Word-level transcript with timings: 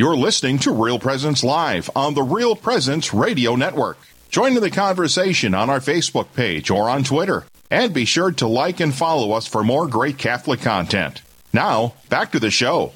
You're 0.00 0.16
listening 0.16 0.58
to 0.60 0.72
Real 0.72 0.98
Presence 0.98 1.44
Live 1.44 1.90
on 1.94 2.14
the 2.14 2.22
Real 2.22 2.56
Presence 2.56 3.12
Radio 3.12 3.54
Network. 3.54 3.98
Join 4.30 4.56
in 4.56 4.62
the 4.62 4.70
conversation 4.70 5.52
on 5.52 5.68
our 5.68 5.78
Facebook 5.78 6.32
page 6.32 6.70
or 6.70 6.88
on 6.88 7.04
Twitter. 7.04 7.44
And 7.70 7.92
be 7.92 8.06
sure 8.06 8.32
to 8.32 8.46
like 8.46 8.80
and 8.80 8.94
follow 8.94 9.32
us 9.32 9.46
for 9.46 9.62
more 9.62 9.86
great 9.86 10.16
Catholic 10.16 10.62
content. 10.62 11.20
Now, 11.52 11.92
back 12.08 12.32
to 12.32 12.40
the 12.40 12.50
show. 12.50 12.94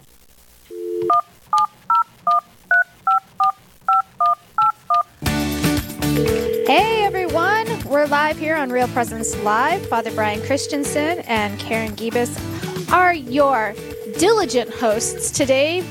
Hey 6.66 7.04
everyone, 7.04 7.66
we're 7.84 8.06
live 8.06 8.38
here 8.38 8.56
on 8.56 8.70
Real 8.70 8.88
Presence 8.88 9.38
Live. 9.42 9.86
Father 9.88 10.10
Brian 10.12 10.40
Christensen 10.40 11.18
and 11.26 11.60
Karen 11.60 11.92
Gibas 11.96 12.90
are 12.90 13.12
your 13.12 13.74
diligent 14.18 14.70
hosts. 14.70 15.30
Today, 15.30 15.84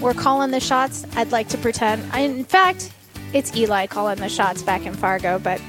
we're 0.00 0.14
calling 0.14 0.50
the 0.50 0.60
shots. 0.60 1.04
I'd 1.14 1.32
like 1.32 1.48
to 1.50 1.58
pretend. 1.58 2.02
In 2.14 2.44
fact, 2.44 2.92
it's 3.32 3.54
Eli 3.54 3.86
calling 3.86 4.18
the 4.18 4.28
shots 4.28 4.62
back 4.62 4.86
in 4.86 4.94
Fargo, 4.94 5.38
but 5.38 5.60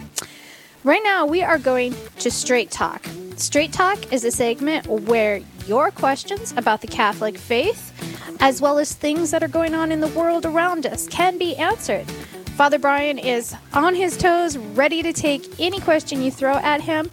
right 0.84 1.02
now 1.04 1.26
we 1.26 1.44
are 1.44 1.59
going 1.59 1.94
to 2.20 2.31
Straight 2.31 2.71
Talk. 2.71 3.05
Straight 3.35 3.73
Talk 3.73 4.13
is 4.13 4.23
a 4.23 4.31
segment 4.31 4.88
where 4.88 5.41
your 5.67 5.91
questions 5.91 6.54
about 6.57 6.81
the 6.81 6.88
Catholic 6.88 7.38
faith, 7.38 7.91
as 8.40 8.62
well 8.62 8.80
as 8.80 8.94
things 8.94 9.31
that 9.31 9.44
are 9.44 9.48
going 9.48 9.76
on 9.76 9.91
in 9.91 9.99
the 9.99 10.07
world 10.07 10.45
around 10.45 10.85
us, 10.85 11.07
can 11.07 11.38
be 11.38 11.55
answered. 11.57 12.09
Father 12.55 12.79
Brian 12.79 13.18
is 13.18 13.55
on 13.73 13.95
his 13.95 14.18
toes, 14.18 14.57
ready 14.57 15.02
to 15.02 15.13
take 15.13 15.59
any 15.59 15.79
question 15.79 16.21
you 16.21 16.32
throw 16.32 16.55
at 16.57 16.82
him. 16.82 17.09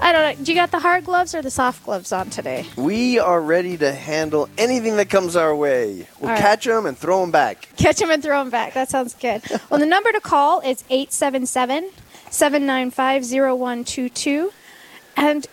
I 0.00 0.12
don't 0.12 0.38
know. 0.38 0.44
Do 0.44 0.52
you 0.52 0.58
got 0.58 0.70
the 0.70 0.78
hard 0.78 1.04
gloves 1.04 1.34
or 1.34 1.42
the 1.42 1.50
soft 1.50 1.84
gloves 1.84 2.12
on 2.12 2.28
today? 2.30 2.66
We 2.76 3.18
are 3.18 3.40
ready 3.40 3.76
to 3.78 3.92
handle 3.92 4.48
anything 4.58 4.96
that 4.96 5.08
comes 5.08 5.36
our 5.36 5.54
way. 5.54 6.06
We'll 6.20 6.30
right. 6.30 6.38
catch 6.38 6.64
them 6.64 6.86
and 6.86 6.96
throw 6.96 7.22
them 7.22 7.30
back. 7.30 7.68
Catch 7.76 8.00
him 8.00 8.10
and 8.10 8.22
throw 8.22 8.40
him 8.42 8.50
back. 8.50 8.74
That 8.74 8.90
sounds 8.90 9.14
good. 9.14 9.42
well, 9.70 9.80
the 9.80 9.86
number 9.86 10.12
to 10.12 10.20
call 10.20 10.60
is 10.60 10.84
877 10.90 11.90
795 12.30 13.22
0122. 13.24 14.52
And 15.16 15.46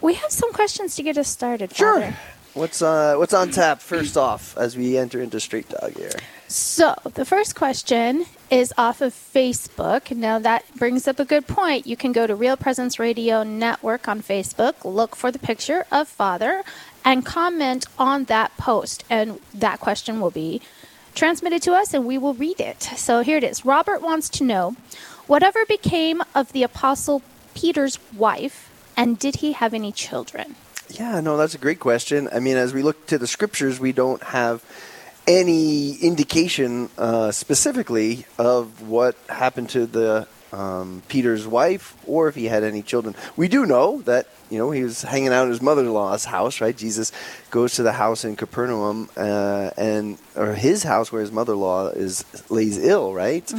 we 0.00 0.14
have 0.14 0.30
some 0.30 0.52
questions 0.52 0.96
to 0.96 1.02
get 1.02 1.18
us 1.18 1.28
started. 1.28 1.70
Father. 1.70 2.16
What's 2.54 2.80
uh, 2.80 3.16
what's 3.16 3.34
on 3.34 3.50
tap 3.50 3.82
first 3.82 4.16
off 4.16 4.56
as 4.56 4.78
we 4.78 4.96
enter 4.96 5.20
into 5.20 5.38
Straight 5.40 5.68
Talk 5.68 5.90
here? 5.92 6.08
So, 6.48 6.94
the 7.12 7.26
first 7.26 7.54
question 7.54 8.24
is 8.50 8.72
off 8.78 9.00
of 9.00 9.12
Facebook. 9.12 10.14
Now, 10.16 10.38
that 10.38 10.64
brings 10.76 11.08
up 11.08 11.18
a 11.18 11.24
good 11.24 11.46
point. 11.46 11.86
You 11.86 11.96
can 11.96 12.12
go 12.12 12.26
to 12.26 12.34
Real 12.34 12.56
Presence 12.56 12.98
Radio 12.98 13.42
Network 13.42 14.08
on 14.08 14.22
Facebook, 14.22 14.84
look 14.84 15.16
for 15.16 15.30
the 15.30 15.38
picture 15.38 15.86
of 15.90 16.08
Father, 16.08 16.62
and 17.04 17.24
comment 17.24 17.86
on 17.98 18.24
that 18.24 18.56
post. 18.56 19.04
And 19.10 19.40
that 19.54 19.80
question 19.80 20.20
will 20.20 20.30
be 20.30 20.60
transmitted 21.14 21.62
to 21.62 21.72
us 21.72 21.94
and 21.94 22.06
we 22.06 22.18
will 22.18 22.34
read 22.34 22.60
it. 22.60 22.82
So, 22.82 23.20
here 23.20 23.38
it 23.38 23.44
is. 23.44 23.64
Robert 23.64 24.02
wants 24.02 24.28
to 24.30 24.44
know 24.44 24.76
whatever 25.26 25.64
became 25.66 26.22
of 26.34 26.52
the 26.52 26.62
Apostle 26.62 27.22
Peter's 27.54 27.98
wife, 28.12 28.70
and 28.96 29.18
did 29.18 29.36
he 29.36 29.52
have 29.52 29.74
any 29.74 29.92
children? 29.92 30.54
Yeah, 30.88 31.20
no, 31.20 31.36
that's 31.36 31.54
a 31.54 31.58
great 31.58 31.80
question. 31.80 32.28
I 32.32 32.38
mean, 32.38 32.56
as 32.56 32.72
we 32.72 32.82
look 32.82 33.06
to 33.08 33.18
the 33.18 33.26
scriptures, 33.26 33.80
we 33.80 33.92
don't 33.92 34.22
have 34.22 34.62
any 35.26 35.94
indication 35.96 36.88
uh, 36.98 37.32
specifically 37.32 38.26
of 38.38 38.88
what 38.88 39.16
happened 39.28 39.70
to 39.70 39.86
the 39.86 40.28
um, 40.52 41.02
Peter's 41.08 41.46
wife 41.46 41.96
or 42.06 42.28
if 42.28 42.34
he 42.34 42.46
had 42.46 42.62
any 42.62 42.82
children. 42.82 43.14
We 43.36 43.48
do 43.48 43.66
know 43.66 44.00
that 44.02 44.28
you 44.48 44.58
know 44.58 44.70
he 44.70 44.84
was 44.84 45.02
hanging 45.02 45.28
out 45.28 45.46
at 45.46 45.50
his 45.50 45.60
mother-in-law's 45.60 46.24
house, 46.24 46.60
right? 46.60 46.76
Jesus 46.76 47.12
goes 47.50 47.74
to 47.74 47.82
the 47.82 47.92
house 47.92 48.24
in 48.24 48.36
Capernaum 48.36 49.10
uh, 49.16 49.70
and 49.76 50.18
or 50.36 50.54
his 50.54 50.84
house 50.84 51.10
where 51.10 51.20
his 51.20 51.32
mother-in-law 51.32 51.88
is 51.88 52.24
lays 52.48 52.78
ill, 52.78 53.12
right? 53.12 53.52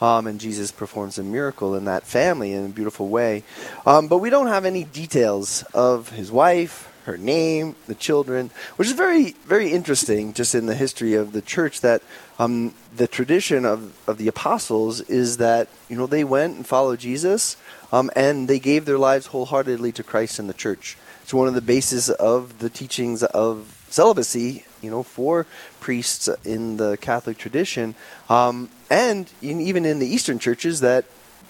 Um, 0.00 0.26
and 0.26 0.40
Jesus 0.40 0.70
performs 0.70 1.18
a 1.18 1.24
miracle 1.24 1.74
in 1.74 1.86
that 1.86 2.04
family 2.04 2.52
in 2.52 2.64
a 2.64 2.68
beautiful 2.68 3.08
way. 3.08 3.42
Um, 3.84 4.06
but 4.08 4.18
we 4.18 4.30
don't 4.30 4.46
have 4.46 4.64
any 4.64 4.84
details 4.84 5.64
of 5.74 6.10
his 6.10 6.30
wife, 6.30 6.87
her 7.08 7.16
name, 7.16 7.74
the 7.86 7.94
children, 7.94 8.50
which 8.76 8.86
is 8.86 8.94
very, 8.94 9.32
very 9.46 9.72
interesting 9.72 10.34
just 10.34 10.54
in 10.54 10.66
the 10.66 10.74
history 10.74 11.14
of 11.14 11.32
the 11.32 11.42
church 11.42 11.80
that 11.80 12.02
um, 12.38 12.74
the 12.94 13.08
tradition 13.08 13.64
of, 13.64 13.96
of 14.06 14.18
the 14.18 14.28
apostles 14.28 15.00
is 15.00 15.38
that, 15.38 15.68
you 15.88 15.96
know, 15.96 16.06
they 16.06 16.22
went 16.22 16.56
and 16.56 16.66
followed 16.66 17.00
Jesus 17.00 17.56
um, 17.92 18.10
and 18.14 18.46
they 18.46 18.58
gave 18.58 18.84
their 18.84 18.98
lives 18.98 19.26
wholeheartedly 19.26 19.90
to 19.92 20.02
Christ 20.02 20.38
and 20.38 20.48
the 20.48 20.54
church. 20.54 20.96
It's 21.22 21.32
one 21.32 21.48
of 21.48 21.54
the 21.54 21.62
bases 21.62 22.10
of 22.10 22.58
the 22.58 22.70
teachings 22.70 23.22
of 23.22 23.86
celibacy, 23.88 24.64
you 24.82 24.90
know, 24.90 25.02
for 25.02 25.46
priests 25.80 26.28
in 26.44 26.76
the 26.76 26.98
Catholic 26.98 27.38
tradition. 27.38 27.94
Um, 28.28 28.68
and 28.90 29.30
in, 29.40 29.60
even 29.60 29.86
in 29.86 29.98
the 29.98 30.06
Eastern 30.06 30.38
churches 30.38 30.80
that 30.80 31.06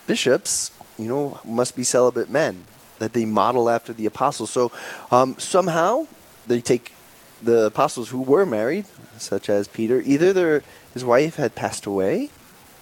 bishops, 0.06 0.70
you 0.96 1.08
know, 1.08 1.40
must 1.44 1.75
be 1.75 1.82
celibate 1.82 2.30
men, 2.30 2.64
that 2.98 3.12
they 3.12 3.25
model 3.25 3.69
after 3.69 3.92
the 3.92 4.06
apostles. 4.06 4.50
So 4.50 4.72
um, 5.10 5.36
somehow 5.38 6.06
they 6.47 6.60
take 6.60 6.92
the 7.42 7.66
apostles 7.66 8.09
who 8.09 8.22
were 8.22 8.47
married, 8.47 8.86
such 9.19 9.48
as 9.48 9.69
Peter, 9.69 10.03
either 10.04 10.32
their, 10.32 10.62
his 10.94 11.04
wife 11.04 11.37
had 11.37 11.54
passed 11.54 11.87
away, 11.87 12.31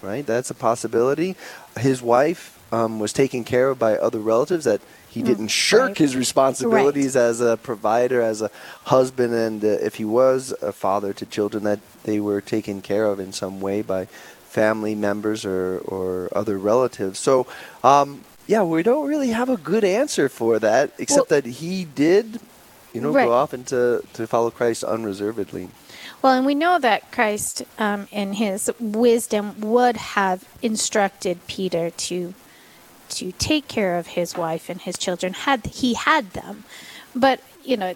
right? 0.01 0.25
That's 0.25 0.49
a 0.49 0.55
possibility. 0.55 1.35
His 1.79 2.01
wife 2.01 2.57
um, 2.73 2.99
was 2.99 3.13
taken 3.13 3.43
care 3.43 3.69
of 3.69 3.79
by 3.79 3.97
other 3.97 4.19
relatives 4.19 4.65
that 4.65 4.81
he 5.09 5.23
didn't 5.23 5.47
shirk 5.47 5.81
right. 5.81 5.97
his 5.97 6.15
responsibilities 6.15 7.15
as 7.15 7.41
a 7.41 7.57
provider, 7.57 8.21
as 8.21 8.41
a 8.41 8.51
husband, 8.83 9.33
and 9.33 9.63
uh, 9.63 9.67
if 9.67 9.95
he 9.95 10.05
was 10.05 10.53
a 10.61 10.71
father 10.71 11.13
to 11.13 11.25
children, 11.25 11.63
that 11.63 11.79
they 12.03 12.19
were 12.19 12.41
taken 12.41 12.81
care 12.81 13.05
of 13.05 13.19
in 13.19 13.33
some 13.33 13.59
way 13.59 13.81
by 13.81 14.05
family 14.05 14.93
members 14.93 15.43
or, 15.45 15.79
or 15.79 16.29
other 16.35 16.57
relatives. 16.57 17.19
So, 17.19 17.47
um, 17.83 18.23
yeah, 18.47 18.63
we 18.63 18.81
don't 18.83 19.07
really 19.07 19.29
have 19.29 19.49
a 19.49 19.57
good 19.57 19.83
answer 19.83 20.29
for 20.29 20.57
that, 20.59 20.91
except 20.97 21.29
that 21.29 21.45
he 21.45 21.85
did, 21.85 22.39
you 22.93 23.01
know, 23.01 23.11
Right. 23.11 23.25
go 23.25 23.33
off 23.33 23.53
into 23.53 23.67
to 23.69 24.03
to 24.13 24.27
follow 24.27 24.49
Christ 24.49 24.83
unreservedly. 24.83 25.69
Well, 26.21 26.33
and 26.33 26.45
we 26.45 26.55
know 26.55 26.79
that 26.79 27.11
Christ, 27.11 27.63
um, 27.77 28.07
in 28.11 28.33
his 28.33 28.71
wisdom, 28.79 29.55
would 29.61 29.97
have 30.17 30.45
instructed 30.61 31.45
Peter 31.47 31.89
to 31.91 32.33
to 33.09 33.31
take 33.33 33.67
care 33.67 33.97
of 33.97 34.07
his 34.07 34.35
wife 34.35 34.69
and 34.69 34.81
his 34.81 34.97
children 34.97 35.33
had 35.33 35.65
he 35.67 35.93
had 35.93 36.31
them. 36.31 36.63
But 37.15 37.41
you 37.63 37.77
know, 37.77 37.93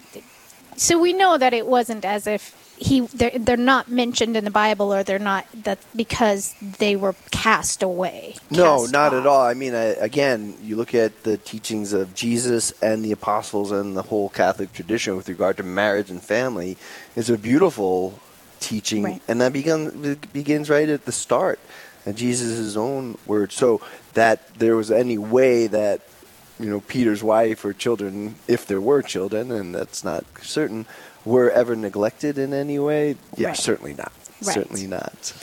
so 0.76 1.00
we 1.00 1.14
know 1.14 1.38
that 1.38 1.54
it 1.54 1.68
wasn't 1.68 2.06
as 2.06 2.28
if 2.28 2.56
he 2.78 3.02
they're, 3.02 3.38
they're 3.38 3.58
not 3.58 3.92
mentioned 3.92 4.36
in 4.36 4.44
the 4.44 4.50
Bible 4.52 4.92
or 4.92 5.04
they're 5.04 5.20
not 5.20 5.46
that 5.64 5.78
because 5.96 6.56
they 6.80 6.96
were 6.96 7.14
cast 7.30 7.84
away. 7.84 8.36
No, 8.50 8.80
cast 8.82 8.92
not 8.94 9.14
off. 9.14 9.20
at 9.22 9.28
all. 9.28 9.42
I 9.42 9.54
mean, 9.54 9.76
uh, 9.76 9.96
again, 10.00 10.56
you 10.64 10.76
look 10.76 10.96
at 10.96 11.24
the 11.24 11.38
teachings 11.38 11.94
of 11.94 12.16
Jesus 12.16 12.72
and 12.82 13.06
the 13.06 13.12
apostles 13.12 13.72
and 13.72 13.96
the 13.96 14.02
whole 14.02 14.30
Catholic 14.30 14.74
tradition 14.74 15.16
with 15.16 15.30
regard 15.30 15.58
to 15.58 15.64
marriage 15.64 16.10
and 16.10 16.22
family 16.24 16.76
is 17.16 17.30
a 17.30 17.38
beautiful 17.38 18.20
teaching, 18.60 19.04
Right. 19.04 19.22
and 19.28 19.40
that 19.42 19.54
begun, 19.54 20.18
begins 20.34 20.70
right 20.70 20.90
at 20.90 21.06
the 21.06 21.12
start. 21.12 21.60
And 22.04 22.18
Jesus' 22.18 22.76
own 22.76 23.18
words. 23.28 23.54
So 23.54 23.80
that 24.14 24.56
there 24.56 24.76
was 24.76 24.90
any 24.90 25.20
way 25.20 25.68
that 25.68 26.02
you 26.62 26.70
know 26.70 26.82
Peter's 26.82 27.24
wife 27.24 27.66
or 27.66 27.74
children, 27.74 28.36
if 28.48 28.66
there 28.66 28.82
were 28.82 29.02
children, 29.02 29.52
and 29.52 29.74
that's 29.76 30.04
not 30.04 30.24
certain, 30.42 30.86
were 31.26 31.50
ever 31.50 31.76
neglected 31.76 32.38
in 32.38 32.54
any 32.54 32.80
way? 32.80 33.16
Yeah, 33.36 33.50
Right. 33.50 33.58
certainly 33.58 33.94
not. 33.94 34.12
Right. 34.44 34.54
Certainly 34.54 34.88
not. 34.88 35.34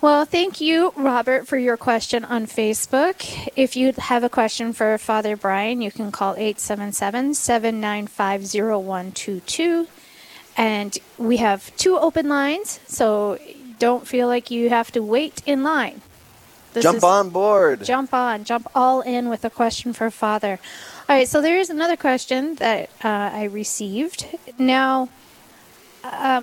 Well, 0.00 0.24
thank 0.24 0.60
you, 0.60 0.92
Robert, 0.96 1.46
for 1.46 1.56
your 1.56 1.76
question 1.76 2.24
on 2.24 2.46
Facebook. 2.46 3.48
If 3.54 3.76
you 3.76 3.92
have 3.96 4.24
a 4.24 4.28
question 4.28 4.72
for 4.72 4.98
Father 4.98 5.36
Brian, 5.36 5.80
you 5.80 5.92
can 5.92 6.10
call 6.10 6.34
877 6.34 7.34
795 7.34 8.42
0122. 8.42 9.86
And 10.56 10.98
we 11.18 11.36
have 11.38 11.74
two 11.76 11.98
open 11.98 12.28
lines, 12.28 12.80
so 12.86 13.38
don't 13.78 14.06
feel 14.06 14.26
like 14.26 14.50
you 14.50 14.68
have 14.70 14.90
to 14.92 15.02
wait 15.02 15.40
in 15.46 15.62
line. 15.62 16.02
This 16.72 16.82
Jump 16.82 16.98
is- 16.98 17.04
on 17.04 17.30
board. 17.30 17.84
Jump 17.84 18.14
on, 18.14 18.44
jump 18.44 18.70
all 18.74 19.00
in 19.02 19.28
with 19.28 19.44
a 19.44 19.50
question 19.50 19.92
for 19.92 20.10
Father. 20.10 20.58
All 21.08 21.16
right, 21.16 21.28
so 21.28 21.40
there 21.42 21.58
is 21.58 21.68
another 21.70 21.96
question 21.96 22.54
that 22.56 22.88
uh, 23.04 23.08
I 23.08 23.44
received. 23.44 24.26
Now, 24.58 25.08
uh, 26.04 26.42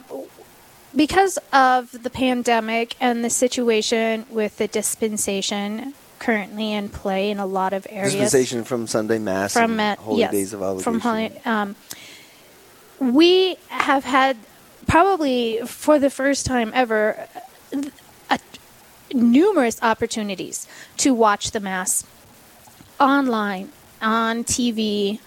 because 0.96 1.40
of 1.52 2.04
the 2.04 2.10
pandemic 2.10 2.96
and 3.00 3.24
the 3.24 3.30
situation 3.30 4.26
with 4.30 4.58
the 4.58 4.68
dispensation 4.68 5.94
currently 6.20 6.74
in 6.74 6.90
play 6.90 7.32
in 7.32 7.40
a 7.40 7.46
lot 7.46 7.74
of 7.74 7.88
areas, 7.90 8.14
Dispensation 8.14 8.64
from 8.64 8.88
Sunday 8.88 9.20
Mass 9.20 9.54
from 9.54 9.80
and 9.80 9.98
uh, 9.98 10.02
Holy 10.02 10.20
yes, 10.20 10.32
Days 10.32 10.54
of 10.54 10.62
Obligation. 10.62 10.84
from 10.84 11.00
holy, 11.00 11.42
um, 11.46 11.76
we 13.00 13.56
have 13.70 14.04
had 14.04 14.38
probably 14.88 15.62
for 15.66 15.98
the 16.00 16.10
first 16.10 16.46
time 16.46 16.72
ever 16.76 17.28
a, 18.30 18.40
numerous 19.14 19.82
opportunities 19.82 20.68
to 20.98 21.14
watch 21.14 21.52
the 21.52 21.60
mass 21.60 22.06
online 23.00 23.72
on 24.02 24.44
TV 24.44 25.20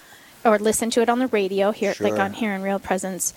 or 0.45 0.59
listen 0.59 0.91
to 0.91 1.03
it 1.03 1.09
on 1.09 1.19
the 1.19 1.29
radio 1.29 1.71
here 1.71 1.95
like 2.01 2.15
on 2.15 2.33
here 2.33 2.53
in 2.53 2.63
real 2.63 2.79
presence 2.79 3.33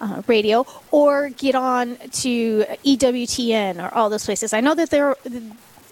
uh, 0.00 0.22
radio 0.26 0.66
or 0.90 1.28
get 1.30 1.54
on 1.54 1.96
to 2.10 2.64
EWTN 2.84 3.82
or 3.82 3.92
all 3.94 4.10
those 4.10 4.24
places. 4.24 4.52
I 4.52 4.60
know 4.60 4.74
that 4.74 4.90
there 4.90 5.16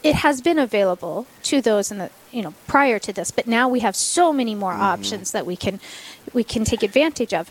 it 0.03 0.15
has 0.15 0.41
been 0.41 0.59
available 0.59 1.27
to 1.43 1.61
those 1.61 1.91
in 1.91 1.99
the 1.99 2.11
you 2.31 2.43
know 2.43 2.55
prior 2.67 2.99
to 3.01 3.13
this, 3.13 3.31
but 3.31 3.47
now 3.47 3.69
we 3.69 3.81
have 3.81 3.97
so 3.97 4.33
many 4.33 4.55
more 4.55 4.73
mm-hmm. 4.73 4.83
options 4.83 5.33
that 5.33 5.47
we 5.47 5.57
can 5.57 5.81
we 6.33 6.45
can 6.45 6.65
take 6.65 6.83
advantage 6.83 7.35
of. 7.35 7.51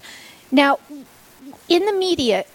Now, 0.51 0.79
in 1.67 1.85
the 1.85 1.93
media, 1.93 2.45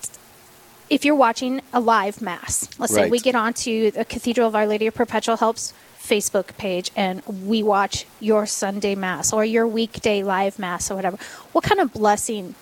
if 0.91 1.05
you're 1.05 1.15
watching 1.15 1.63
a 1.73 1.81
live 1.81 2.21
mass, 2.21 2.69
let's 2.79 2.93
right. 2.93 3.05
say 3.05 3.11
we 3.11 3.21
get 3.21 3.37
onto 3.37 3.93
the 3.93 4.05
Cathedral 4.05 4.49
of 4.49 4.57
Our 4.57 4.67
Lady 4.67 4.89
of 4.89 4.95
Perpetual 4.95 5.37
Helps 5.37 5.73
Facebook 5.99 6.57
page 6.57 6.91
and 6.97 7.23
we 7.27 7.63
watch 7.63 8.05
your 8.19 8.45
Sunday 8.45 8.97
mass 8.97 9.33
or 9.33 9.45
your 9.45 9.67
weekday 9.67 10.25
live 10.25 10.59
mass 10.59 10.91
or 10.91 10.97
whatever. 10.97 11.17
What 11.53 11.63
kind 11.63 11.81
of 11.81 11.93
blessing 11.93 12.57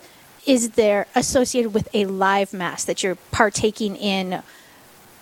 is 0.47 0.71
there 0.71 1.07
associated 1.15 1.73
with 1.73 1.89
a 1.95 2.05
live 2.05 2.53
mass 2.53 2.85
that 2.85 3.03
you're 3.03 3.15
partaking 3.15 3.97
in 3.97 4.43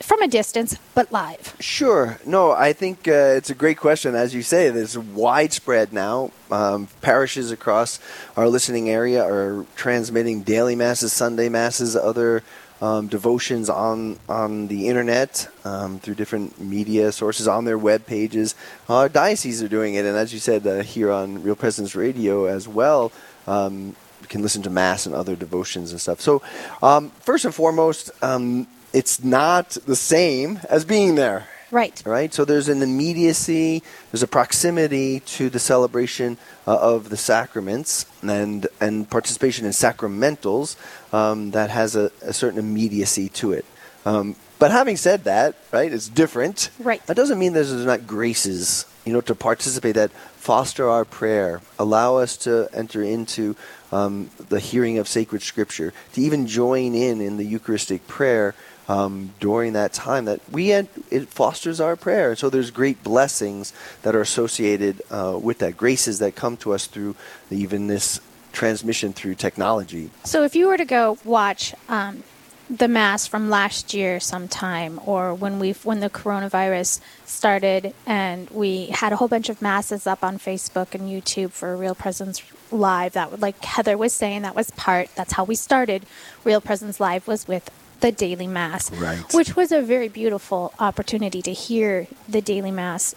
from 0.00 0.20
a 0.20 0.28
distance, 0.28 0.76
but 0.94 1.10
live? 1.12 1.56
Sure. 1.60 2.18
No, 2.26 2.50
I 2.50 2.72
think 2.72 3.08
uh, 3.08 3.34
it's 3.36 3.50
a 3.50 3.54
great 3.54 3.78
question. 3.78 4.14
As 4.14 4.34
you 4.34 4.42
say, 4.42 4.66
it's 4.66 4.96
widespread 4.96 5.92
now. 5.92 6.32
Um, 6.50 6.88
parishes 7.00 7.50
across 7.50 7.98
our 8.36 8.48
listening 8.48 8.90
area 8.90 9.24
are 9.24 9.64
transmitting 9.74 10.42
daily 10.42 10.74
masses, 10.74 11.12
Sunday 11.12 11.48
masses, 11.48 11.96
other 11.96 12.42
um, 12.80 13.08
devotions 13.08 13.70
on 13.70 14.18
on 14.28 14.68
the 14.68 14.88
internet 14.88 15.48
um, 15.64 15.98
through 15.98 16.14
different 16.14 16.60
media 16.60 17.12
sources 17.12 17.48
on 17.48 17.64
their 17.64 17.78
web 17.78 18.06
pages. 18.06 18.54
Our 18.88 19.08
dioceses 19.08 19.62
are 19.62 19.68
doing 19.68 19.94
it, 19.94 20.04
and 20.04 20.16
as 20.16 20.32
you 20.32 20.38
said, 20.38 20.66
uh, 20.66 20.82
here 20.82 21.10
on 21.10 21.42
Real 21.42 21.56
Presence 21.56 21.94
Radio 21.94 22.46
as 22.46 22.68
well. 22.68 23.12
Um, 23.46 23.96
you 24.20 24.28
can 24.28 24.42
listen 24.42 24.62
to 24.62 24.70
mass 24.70 25.06
and 25.06 25.14
other 25.14 25.36
devotions 25.36 25.92
and 25.92 26.00
stuff. 26.00 26.20
So, 26.20 26.42
um, 26.82 27.10
first 27.20 27.44
and 27.44 27.54
foremost, 27.54 28.10
um, 28.22 28.66
it's 28.92 29.22
not 29.22 29.70
the 29.86 29.94
same 29.94 30.58
as 30.68 30.84
being 30.84 31.14
there. 31.14 31.46
Right. 31.70 32.02
Right. 32.06 32.32
So 32.32 32.44
there's 32.44 32.68
an 32.68 32.82
immediacy, 32.82 33.82
there's 34.12 34.22
a 34.22 34.28
proximity 34.28 35.20
to 35.20 35.50
the 35.50 35.58
celebration 35.58 36.38
uh, 36.66 36.76
of 36.76 37.08
the 37.08 37.16
sacraments 37.16 38.06
and 38.22 38.66
and 38.80 39.08
participation 39.10 39.66
in 39.66 39.72
sacramentals 39.72 40.76
um, 41.12 41.50
that 41.52 41.70
has 41.70 41.96
a, 41.96 42.10
a, 42.22 42.32
certain 42.32 42.58
immediacy 42.58 43.28
to 43.30 43.52
it. 43.52 43.64
Um, 44.04 44.36
but 44.58 44.70
having 44.70 44.96
said 44.96 45.24
that, 45.24 45.56
right, 45.72 45.92
it's 45.92 46.08
different. 46.08 46.70
Right. 46.78 47.04
That 47.06 47.16
doesn't 47.16 47.38
mean 47.38 47.52
there's 47.52 47.72
not 47.72 48.06
graces, 48.06 48.86
you 49.04 49.12
know, 49.12 49.20
to 49.22 49.34
participate 49.34 49.96
that 49.96 50.12
foster 50.12 50.88
our 50.88 51.04
prayer, 51.04 51.60
allow 51.78 52.16
us 52.16 52.36
to 52.38 52.68
enter 52.72 53.02
into 53.02 53.56
um, 53.90 54.30
the 54.48 54.60
hearing 54.60 54.98
of 54.98 55.08
sacred 55.08 55.42
scripture, 55.42 55.92
to 56.12 56.20
even 56.20 56.46
join 56.46 56.94
in 56.94 57.20
in 57.20 57.36
the 57.36 57.44
Eucharistic 57.44 58.06
prayer 58.06 58.54
um, 58.88 59.34
during 59.40 59.72
that 59.72 59.92
time 59.92 60.26
that 60.26 60.40
we 60.50 60.68
had, 60.68 60.88
it 61.10 61.28
fosters 61.28 61.80
our 61.80 61.96
prayer. 61.96 62.30
And 62.30 62.38
So 62.38 62.50
there's 62.50 62.70
great 62.70 63.02
blessings 63.02 63.72
that 64.02 64.14
are 64.14 64.20
associated 64.20 65.02
uh, 65.10 65.38
with 65.42 65.58
that, 65.58 65.76
graces 65.76 66.18
that 66.20 66.36
come 66.36 66.56
to 66.58 66.72
us 66.72 66.86
through 66.86 67.16
even 67.50 67.86
this 67.86 68.20
transmission 68.52 69.12
through 69.12 69.34
technology. 69.34 70.10
So 70.24 70.44
if 70.44 70.56
you 70.56 70.68
were 70.68 70.78
to 70.78 70.84
go 70.84 71.18
watch 71.24 71.74
um, 71.88 72.22
the 72.68 72.88
mass 72.88 73.26
from 73.26 73.48
last 73.48 73.94
year 73.94 74.18
sometime 74.18 74.98
or 75.04 75.34
when 75.34 75.58
we 75.58 75.72
when 75.84 76.00
the 76.00 76.10
coronavirus 76.10 77.00
started 77.24 77.94
and 78.06 78.50
we 78.50 78.86
had 78.86 79.12
a 79.12 79.16
whole 79.16 79.28
bunch 79.28 79.48
of 79.48 79.62
masses 79.62 80.06
up 80.06 80.24
on 80.24 80.38
Facebook 80.38 80.94
and 80.94 81.08
YouTube 81.08 81.52
for 81.52 81.76
Real 81.76 81.94
Presence 81.94 82.42
Live 82.72 83.12
that 83.12 83.30
would 83.30 83.40
like 83.40 83.62
Heather 83.64 83.96
was 83.96 84.12
saying 84.12 84.42
that 84.42 84.56
was 84.56 84.70
part 84.72 85.10
that's 85.14 85.34
how 85.34 85.44
we 85.44 85.54
started 85.54 86.04
Real 86.42 86.60
Presence 86.60 86.98
Live 86.98 87.28
was 87.28 87.46
with 87.46 87.70
the 88.06 88.12
daily 88.12 88.46
mass, 88.46 88.92
right. 88.92 89.34
which 89.34 89.56
was 89.56 89.72
a 89.72 89.82
very 89.82 90.06
beautiful 90.06 90.72
opportunity 90.78 91.42
to 91.42 91.52
hear 91.52 92.06
the 92.28 92.40
daily 92.40 92.70
mass 92.70 93.16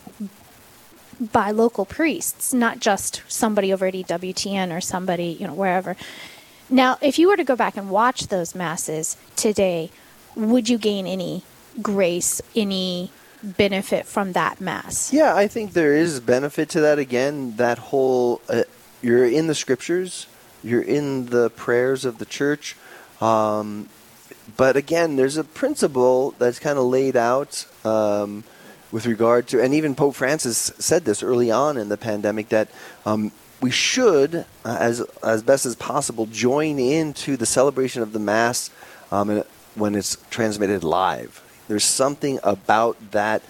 by 1.20 1.52
local 1.52 1.86
priests, 1.86 2.56
not 2.56 2.80
just 2.80 3.22
somebody 3.28 3.72
over 3.72 3.86
at 3.86 3.94
EWTN 3.94 4.76
or 4.76 4.82
somebody, 4.82 5.38
you 5.40 5.46
know, 5.46 5.54
wherever. 5.54 5.96
Now, 6.72 6.98
if 7.02 7.20
you 7.20 7.28
were 7.28 7.38
to 7.38 7.44
go 7.44 7.56
back 7.56 7.78
and 7.78 7.92
watch 7.92 8.30
those 8.30 8.56
masses 8.56 9.16
today, 9.36 9.92
would 10.36 10.70
you 10.70 10.80
gain 10.80 11.06
any 11.06 11.44
grace, 11.84 12.42
any 12.56 13.12
benefit 13.44 14.08
from 14.08 14.34
that 14.34 14.60
mass? 14.60 15.14
Yeah, 15.14 15.36
I 15.36 15.46
think 15.48 15.74
there 15.74 15.94
is 15.94 16.20
benefit 16.20 16.68
to 16.70 16.82
that. 16.82 16.98
Again, 16.98 17.58
that 17.58 17.78
whole 17.78 18.42
uh, 18.50 18.64
you're 19.04 19.28
in 19.28 19.46
the 19.46 19.56
scriptures, 19.56 20.26
you're 20.64 20.82
in 20.82 21.28
the 21.28 21.52
prayers 21.52 22.06
of 22.06 22.18
the 22.18 22.26
church. 22.26 22.76
Um, 23.22 23.90
but 24.58 24.78
again, 24.78 25.16
there's 25.16 25.38
a 25.38 25.44
principle 25.44 26.32
that's 26.40 26.60
kind 26.60 26.78
of 26.78 26.86
laid 26.86 27.16
out 27.16 27.66
um, 27.86 28.44
with 28.92 29.06
regard 29.06 29.48
to, 29.50 29.62
and 29.62 29.74
even 29.74 29.96
Pope 29.96 30.16
Francis 30.16 30.72
said 30.80 31.06
this 31.06 31.22
early 31.22 31.52
on 31.52 31.78
in 31.78 31.90
the 31.90 31.98
pandemic 31.98 32.50
that 32.50 32.70
um, 33.06 33.32
we 33.62 33.72
should, 33.72 34.46
uh, 34.66 34.78
as 34.80 35.02
as 35.24 35.44
best 35.44 35.66
as 35.66 35.76
possible, 35.76 36.26
join 36.26 36.80
into 36.80 37.36
the 37.38 37.46
celebration 37.46 38.02
of 38.02 38.14
the 38.14 38.20
Mass 38.20 38.72
um, 39.12 39.44
when 39.76 39.96
it's 39.96 40.18
transmitted 40.30 40.84
live. 40.84 41.44
There's 41.68 41.84
something 41.84 42.40
about 42.44 43.12
that, 43.12 43.44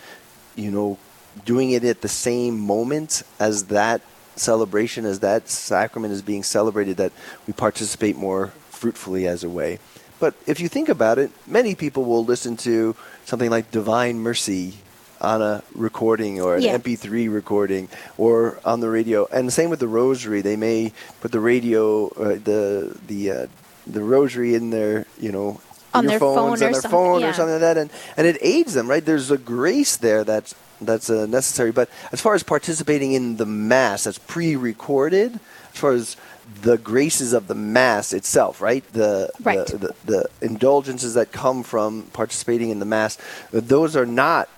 you 0.56 0.72
know, 0.72 0.98
doing 1.46 1.72
it 1.72 1.84
at 1.84 2.01
the 2.01 2.10
same 2.10 2.60
moment 2.60 3.24
as 3.40 3.66
that 3.66 4.01
celebration, 4.36 5.06
as 5.06 5.19
that 5.19 5.48
sacrament 5.48 6.13
is 6.13 6.22
being 6.22 6.44
celebrated, 6.44 6.98
that 6.98 7.12
we 7.48 7.54
participate 7.54 8.18
more 8.18 8.48
fruitfully 8.69 9.28
as 9.28 9.44
a 9.44 9.50
way. 9.50 9.80
But 10.19 10.36
if 10.45 10.60
you 10.60 10.68
think 10.68 10.89
about 10.89 11.18
it, 11.18 11.31
many 11.48 11.75
people 11.75 12.04
will 12.04 12.25
listen 12.25 12.57
to 12.57 12.95
something 13.25 13.50
like 13.50 13.71
Divine 13.71 14.19
Mercy 14.19 14.75
on 15.21 15.42
a 15.42 15.63
recording 15.75 16.42
or 16.42 16.56
an 16.56 16.62
yeah. 16.62 16.77
MP3 16.77 17.31
recording 17.33 17.89
or 18.18 18.60
on 18.63 18.80
the 18.80 18.89
radio. 18.89 19.27
And 19.31 19.48
the 19.48 19.51
same 19.51 19.69
with 19.69 19.80
the 19.80 19.88
rosary. 19.88 20.42
They 20.42 20.56
may 20.56 20.94
put 21.21 21.31
the 21.31 21.39
radio, 21.39 22.07
uh, 22.10 22.39
the 22.44 22.98
the 23.07 23.31
uh, 23.31 23.48
the 23.88 24.04
rosary 24.04 24.56
in 24.56 24.69
their, 24.69 25.06
you 25.19 25.31
know, 25.31 25.62
on 25.94 26.06
their 26.06 26.19
phones, 26.19 26.36
phone 26.38 26.51
on 26.51 26.60
their 26.60 26.81
phone 26.81 27.22
yeah. 27.22 27.30
or 27.30 27.33
something 27.33 27.54
like 27.54 27.62
that, 27.62 27.77
and 27.77 27.89
and 28.18 28.27
it 28.27 28.38
aids 28.42 28.74
them, 28.74 28.88
right? 28.88 29.04
There's 29.04 29.31
a 29.31 29.38
grace 29.38 29.98
there 29.98 30.24
that's 30.24 30.56
that's 30.81 31.10
uh, 31.10 31.25
necessary. 31.25 31.72
But 31.72 31.89
as 32.12 32.22
far 32.22 32.36
as 32.36 32.44
participating 32.44 33.13
in 33.13 33.38
the 33.38 33.45
mass, 33.45 34.04
that's 34.04 34.19
pre-recorded. 34.19 35.39
As 35.74 35.80
far 35.80 35.92
as 35.94 36.15
the 36.62 36.78
graces 36.78 37.34
of 37.34 37.48
the 37.48 37.56
mass 37.56 38.13
itself, 38.13 38.62
right? 38.62 38.84
The, 38.94 39.31
right. 39.44 39.66
the, 39.68 39.78
the, 39.78 39.96
the 40.06 40.30
indulgences 40.42 41.13
that 41.13 41.31
come 41.31 41.63
from 41.63 42.04
participating 42.13 42.69
in 42.69 42.80
the 42.80 42.86
mass, 42.86 43.18
those 43.51 43.96
are 43.96 44.06
not 44.06 44.50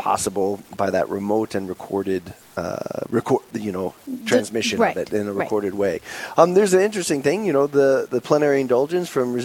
possible 0.00 0.62
by 0.76 0.88
that 0.88 1.10
remote 1.10 1.54
and 1.54 1.68
recorded 1.68 2.32
uh, 2.56 3.04
record 3.10 3.42
you 3.52 3.70
know 3.70 3.94
transmission 4.24 4.78
right, 4.78 4.96
of 4.96 5.02
it 5.02 5.12
in 5.12 5.28
a 5.28 5.32
recorded 5.32 5.72
right. 5.72 5.78
way. 5.78 6.00
Um, 6.38 6.54
there's 6.54 6.72
an 6.72 6.80
interesting 6.80 7.22
thing, 7.22 7.44
you 7.44 7.52
know, 7.52 7.66
the 7.66 8.08
the 8.10 8.20
plenary 8.20 8.62
indulgence 8.62 9.10
from 9.10 9.38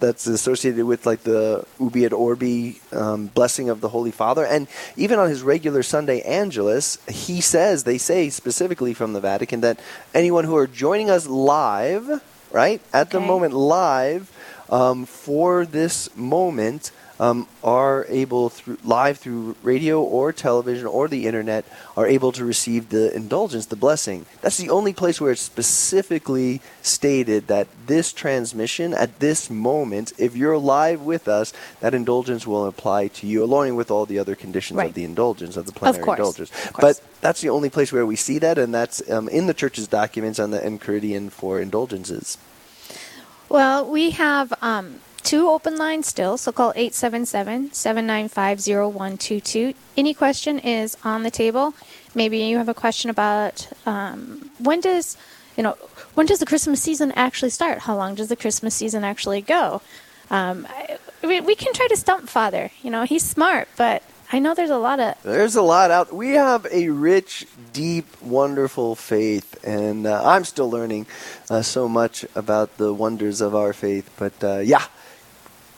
that's 0.00 0.26
associated 0.26 0.84
with 0.84 1.06
like 1.06 1.22
the 1.22 1.64
Urbi 1.78 2.04
et 2.04 2.12
Orbi 2.12 2.80
um, 2.92 3.28
blessing 3.28 3.68
of 3.70 3.80
the 3.80 3.88
Holy 3.88 4.10
Father, 4.10 4.44
and 4.44 4.66
even 4.96 5.18
on 5.20 5.28
his 5.28 5.42
regular 5.42 5.82
Sunday 5.84 6.20
Angelus, 6.22 6.98
he 7.08 7.40
says 7.40 7.84
they 7.84 7.98
say 7.98 8.30
specifically 8.30 8.94
from 8.94 9.12
the 9.12 9.20
Vatican 9.20 9.60
that 9.60 9.78
anyone 10.12 10.44
who 10.44 10.56
are 10.56 10.66
joining 10.66 11.08
us 11.08 11.28
live, 11.28 12.20
right 12.50 12.80
at 12.92 13.06
okay. 13.06 13.18
the 13.18 13.20
moment 13.24 13.54
live 13.54 14.30
um, 14.70 15.06
for 15.06 15.64
this 15.64 16.14
moment 16.16 16.90
um, 17.20 17.46
are 17.62 18.06
able 18.08 18.48
through 18.48 18.78
live 18.82 19.18
through 19.18 19.54
radio 19.62 20.02
or 20.02 20.32
television 20.32 20.86
or 20.86 21.06
the 21.06 21.26
internet 21.26 21.66
are 21.94 22.06
able 22.06 22.32
to 22.32 22.44
receive 22.44 22.88
the 22.88 23.14
indulgence, 23.14 23.66
the 23.66 23.76
blessing. 23.76 24.24
That's 24.40 24.56
the 24.56 24.70
only 24.70 24.94
place 24.94 25.20
where 25.20 25.30
it's 25.30 25.42
specifically 25.42 26.62
stated 26.80 27.46
that 27.48 27.68
this 27.86 28.14
transmission 28.14 28.94
at 28.94 29.20
this 29.20 29.50
moment, 29.50 30.14
if 30.16 30.34
you're 30.34 30.56
live 30.56 31.02
with 31.02 31.28
us, 31.28 31.52
that 31.80 31.92
indulgence 31.92 32.46
will 32.46 32.66
apply 32.66 33.08
to 33.08 33.26
you, 33.26 33.44
along 33.44 33.76
with 33.76 33.90
all 33.90 34.06
the 34.06 34.18
other 34.18 34.34
conditions 34.34 34.78
right. 34.78 34.88
of 34.88 34.94
the 34.94 35.04
indulgence 35.04 35.58
of 35.58 35.66
the 35.66 35.72
plenary 35.72 36.00
of 36.00 36.04
course, 36.04 36.18
indulgence. 36.18 36.66
Of 36.68 36.76
but 36.80 37.02
that's 37.20 37.42
the 37.42 37.50
only 37.50 37.68
place 37.68 37.92
where 37.92 38.06
we 38.06 38.16
see 38.16 38.38
that, 38.38 38.56
and 38.56 38.72
that's 38.72 39.08
um, 39.10 39.28
in 39.28 39.46
the 39.46 39.54
church's 39.54 39.86
documents 39.86 40.38
on 40.38 40.52
the 40.52 40.58
Enchiridion 40.58 41.30
for 41.30 41.60
indulgences. 41.60 42.38
Well, 43.50 43.84
we 43.84 44.12
have. 44.12 44.54
Um 44.62 45.00
two 45.20 45.48
open 45.48 45.76
lines 45.76 46.06
still, 46.06 46.36
so 46.36 46.52
call 46.52 46.72
877 46.74 47.72
795 47.72 48.60
0122. 48.60 49.74
Any 49.96 50.14
question 50.14 50.58
is 50.58 50.96
on 51.04 51.22
the 51.22 51.30
table. 51.30 51.74
Maybe 52.14 52.38
you 52.38 52.58
have 52.58 52.68
a 52.68 52.74
question 52.74 53.10
about 53.10 53.68
um, 53.86 54.50
when 54.58 54.80
does, 54.80 55.16
you 55.56 55.62
know, 55.62 55.72
when 56.14 56.26
does 56.26 56.40
the 56.40 56.46
Christmas 56.46 56.82
season 56.82 57.12
actually 57.12 57.50
start? 57.50 57.80
How 57.80 57.96
long 57.96 58.14
does 58.14 58.28
the 58.28 58.36
Christmas 58.36 58.74
season 58.74 59.04
actually 59.04 59.42
go? 59.42 59.82
Um, 60.30 60.66
I, 60.70 60.98
we, 61.22 61.40
we 61.40 61.54
can 61.54 61.72
try 61.72 61.86
to 61.88 61.96
stump 61.96 62.28
Father. 62.28 62.70
You 62.82 62.90
know, 62.90 63.04
he's 63.04 63.24
smart, 63.24 63.68
but 63.76 64.02
I 64.32 64.38
know 64.38 64.54
there's 64.54 64.70
a 64.70 64.78
lot 64.78 65.00
of 65.00 65.20
There's 65.22 65.56
a 65.56 65.62
lot 65.62 65.90
out. 65.90 66.12
We 66.12 66.30
have 66.30 66.66
a 66.70 66.88
rich, 66.90 67.46
deep, 67.72 68.06
wonderful 68.22 68.94
faith, 68.94 69.58
and 69.64 70.06
uh, 70.06 70.22
I'm 70.24 70.44
still 70.44 70.70
learning 70.70 71.06
uh, 71.50 71.62
so 71.62 71.88
much 71.88 72.24
about 72.36 72.76
the 72.76 72.94
wonders 72.94 73.40
of 73.40 73.56
our 73.56 73.72
faith. 73.72 74.08
But 74.16 74.32
uh, 74.42 74.58
yeah, 74.58 74.84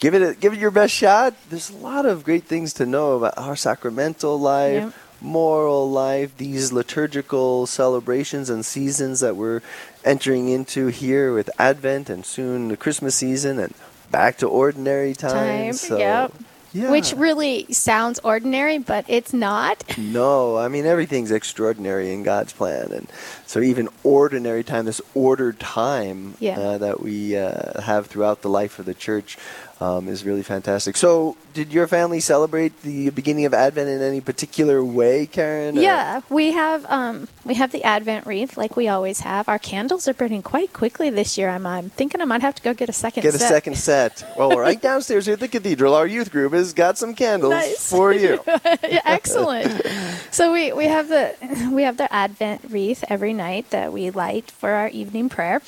give 0.02 0.14
it 0.14 0.22
a, 0.22 0.34
give 0.34 0.52
it 0.52 0.58
your 0.58 0.72
best 0.72 0.92
shot. 0.92 1.32
There's 1.48 1.70
a 1.70 1.76
lot 1.76 2.06
of 2.06 2.24
great 2.24 2.44
things 2.44 2.72
to 2.74 2.84
know 2.84 3.12
about 3.12 3.38
our 3.38 3.54
sacramental 3.56 4.38
life. 4.38 4.82
Yep. 4.82 4.94
Moral 5.20 5.88
life, 5.88 6.36
these 6.36 6.72
liturgical 6.72 7.68
celebrations 7.68 8.50
and 8.50 8.66
seasons 8.66 9.20
that 9.20 9.36
we're 9.36 9.60
entering 10.04 10.48
into 10.48 10.88
here 10.88 11.32
with 11.32 11.48
Advent 11.60 12.10
and 12.10 12.26
soon 12.26 12.66
the 12.66 12.76
Christmas 12.76 13.14
season 13.14 13.60
and 13.60 13.72
back 14.10 14.38
to 14.38 14.48
ordinary 14.48 15.14
times. 15.14 15.80
time. 15.80 15.90
So, 15.90 15.98
yep. 15.98 16.34
yeah. 16.72 16.90
Which 16.90 17.12
really 17.12 17.72
sounds 17.72 18.18
ordinary, 18.24 18.78
but 18.78 19.04
it's 19.06 19.32
not. 19.32 19.96
No, 19.96 20.56
I 20.56 20.66
mean 20.66 20.86
everything's 20.86 21.30
extraordinary 21.30 22.12
in 22.12 22.24
God's 22.24 22.52
plan, 22.52 22.90
and 22.90 23.08
so 23.52 23.60
even 23.60 23.90
ordinary 24.02 24.64
time, 24.64 24.86
this 24.86 25.02
ordered 25.14 25.60
time 25.60 26.34
Yeah. 26.40 26.58
uh, 26.58 26.78
that 26.78 27.02
we 27.02 27.36
uh, 27.36 27.82
have 27.82 28.06
throughout 28.06 28.40
the 28.40 28.48
life 28.48 28.78
of 28.78 28.86
the 28.86 28.94
church, 28.94 29.36
um, 29.78 30.08
is 30.08 30.24
really 30.24 30.42
fantastic. 30.44 30.96
So, 30.96 31.36
did 31.54 31.72
your 31.72 31.86
family 31.88 32.20
celebrate 32.20 32.80
the 32.82 33.10
beginning 33.10 33.44
of 33.46 33.52
Advent 33.52 33.88
in 33.90 34.00
any 34.00 34.20
particular 34.22 34.82
way, 34.82 35.26
Karen? 35.26 35.76
or- 35.76 35.82
Yeah, 35.82 36.20
we 36.30 36.52
have 36.52 36.86
um, 36.88 37.26
we 37.44 37.54
have 37.54 37.72
the 37.72 37.82
Advent 37.84 38.24
wreath 38.26 38.56
like 38.56 38.74
we 38.76 38.86
always 38.88 39.20
have. 39.20 39.48
Our 39.48 39.58
candles 39.58 40.06
are 40.08 40.14
burning 40.14 40.40
quite 40.42 40.72
quickly 40.72 41.10
this 41.10 41.36
year. 41.36 41.48
I'm, 41.50 41.66
I'm 41.66 41.90
thinking 41.90 42.20
I 42.22 42.24
might 42.24 42.40
have 42.42 42.54
to 42.54 42.62
go 42.62 42.72
get 42.72 42.88
a 42.88 42.92
second. 42.92 43.24
Get 43.24 43.34
a 43.34 43.38
set. 43.38 43.48
second 43.48 43.76
set. 43.76 44.24
Well, 44.38 44.56
right 44.56 44.80
downstairs 44.90 45.26
here 45.26 45.34
at 45.34 45.40
the 45.40 45.48
cathedral, 45.48 45.94
our 45.94 46.06
youth 46.06 46.30
group 46.30 46.52
has 46.54 46.72
got 46.72 46.96
some 46.96 47.12
candles 47.14 47.50
Nice. 47.52 47.90
for 47.90 48.12
you. 48.14 48.40
Yeah, 48.88 49.00
Excellent. 49.04 49.82
so 50.30 50.52
we, 50.52 50.72
we 50.72 50.84
have 50.86 51.08
the 51.08 51.34
we 51.72 51.82
have 51.82 51.96
the 51.96 52.12
Advent 52.12 52.60
wreath 52.70 53.02
every 53.08 53.32
night 53.32 53.41
that 53.70 53.92
we 53.92 54.10
light 54.10 54.50
for 54.50 54.70
our 54.70 54.88
evening 54.88 55.28
prayer. 55.28 55.60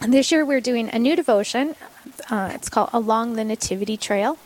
And 0.00 0.12
this 0.12 0.32
year 0.32 0.44
we're 0.44 0.60
doing 0.60 0.90
a 0.90 0.98
new 0.98 1.14
devotion. 1.14 1.74
Uh, 2.30 2.50
it's 2.54 2.68
called 2.68 2.90
Along 2.92 3.34
the 3.34 3.44
Nativity 3.44 3.96
Trail, 3.96 4.36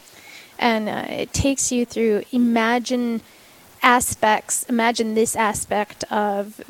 and 0.59 0.89
uh, 0.89 1.07
it 1.09 1.33
takes 1.33 1.73
you 1.73 1.85
through 1.87 2.25
imagine 2.31 3.23
aspects. 3.83 4.65
Imagine 4.65 5.15
this 5.15 5.35
aspect 5.35 6.05
of 6.11 6.61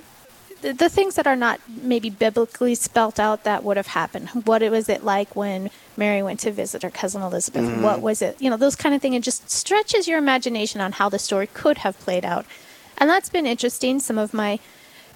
the, 0.63 0.73
the 0.73 0.89
things 0.89 1.17
that 1.17 1.27
are 1.27 1.37
not 1.37 1.61
maybe 1.69 2.11
biblically 2.11 2.75
spelt 2.75 3.19
out 3.19 3.43
that 3.45 3.65
would 3.65 3.77
have 3.77 3.89
happened. 3.89 4.29
What 4.31 4.63
was 4.63 4.89
it 4.89 5.05
like 5.05 5.35
when 5.35 5.71
Mary 5.97 6.23
went 6.23 6.41
to 6.41 6.51
visit 6.53 6.83
her 6.83 6.91
cousin 6.91 7.23
Elizabeth? 7.23 7.83
What 7.83 8.01
was 8.01 8.23
it? 8.23 8.41
You 8.41 8.51
know, 8.51 8.57
those 8.57 8.77
kind 8.77 8.95
of 8.95 9.03
thing. 9.03 9.15
It 9.15 9.23
just 9.23 9.51
stretches 9.51 10.07
your 10.07 10.19
imagination 10.19 10.81
on 10.81 10.93
how 10.93 11.09
the 11.09 11.19
story 11.19 11.49
could 11.49 11.79
have 11.79 11.99
played 11.99 12.25
out. 12.25 12.47
And 12.99 13.11
that's 13.11 13.29
been 13.29 13.47
interesting. 13.47 13.99
Some 13.99 14.19
of 14.19 14.33
my 14.33 14.61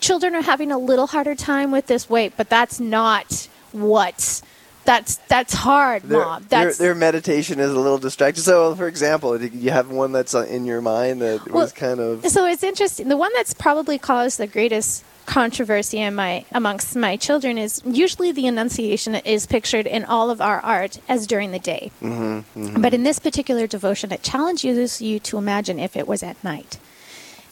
children 0.06 0.34
are 0.34 0.42
having 0.42 0.70
a 0.72 0.78
little 0.78 1.06
harder 1.08 1.34
time 1.34 1.70
with 1.70 1.86
this. 1.86 2.08
weight, 2.08 2.32
but 2.36 2.48
that's 2.48 2.78
not 2.80 3.48
what. 3.72 4.42
That's 4.84 5.16
that's 5.26 5.52
hard, 5.52 6.04
Their, 6.04 6.20
mom. 6.20 6.46
their, 6.48 6.66
That's 6.66 6.78
their 6.78 6.94
meditation 6.94 7.58
is 7.58 7.72
a 7.72 7.80
little 7.80 7.98
distracted. 7.98 8.42
So, 8.42 8.72
for 8.76 8.86
example, 8.86 9.36
you 9.42 9.72
have 9.72 9.90
one 9.90 10.12
that's 10.12 10.32
uh, 10.32 10.42
in 10.46 10.64
your 10.64 10.80
mind 10.80 11.20
that 11.22 11.44
Well, 11.50 11.64
was 11.64 11.72
kind 11.72 11.98
of 11.98 12.24
So 12.28 12.46
it's 12.46 12.62
interesting. 12.62 13.08
The 13.08 13.16
one 13.16 13.32
that's 13.34 13.52
probably 13.52 13.98
caused 13.98 14.38
the 14.38 14.46
greatest 14.46 15.04
controversy 15.26 15.98
in 15.98 16.14
my 16.14 16.44
amongst 16.52 16.94
my 16.94 17.16
children 17.16 17.58
is 17.58 17.82
usually 17.84 18.30
the 18.30 18.46
Annunciation 18.46 19.16
is 19.16 19.44
pictured 19.44 19.88
in 19.88 20.04
all 20.04 20.30
of 20.30 20.40
our 20.40 20.60
art 20.60 21.00
as 21.08 21.26
during 21.26 21.50
the 21.50 21.58
day. 21.58 21.90
Mm-hmm, 22.00 22.80
But 22.80 22.94
in 22.94 23.02
this 23.02 23.18
particular 23.18 23.66
devotion, 23.66 24.12
it 24.12 24.22
challenges 24.22 25.02
you 25.02 25.18
to 25.18 25.36
imagine 25.36 25.80
if 25.80 25.96
it 25.96 26.06
was 26.06 26.22
at 26.22 26.36
night, 26.44 26.78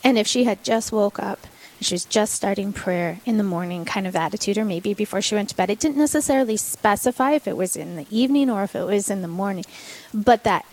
and 0.05 0.17
if 0.17 0.29
she 0.29 0.45
had 0.45 0.63
just 0.63 0.93
woke 0.93 1.19
up. 1.19 1.49
She 1.81 1.95
was 1.95 2.05
just 2.05 2.35
starting 2.35 2.73
prayer 2.73 3.21
in 3.27 3.37
the 3.37 3.45
morning 3.45 3.85
kind 3.85 4.07
of 4.07 4.17
attitude, 4.17 4.57
or 4.57 4.65
maybe 4.65 4.95
before 4.95 5.21
she 5.21 5.35
went 5.35 5.49
to 5.51 5.57
bed. 5.57 5.71
It 5.71 5.81
didn't 5.81 5.99
necessarily 5.99 6.57
specify 6.57 7.33
if 7.33 7.47
it 7.47 7.57
was 7.57 7.77
in 7.77 7.97
the 7.97 8.07
evening 8.11 8.49
or 8.49 8.63
if 8.65 8.75
it 8.75 8.85
was 8.85 9.11
in 9.11 9.23
the 9.23 9.29
morning, 9.29 9.65
but 10.13 10.45
that 10.45 10.65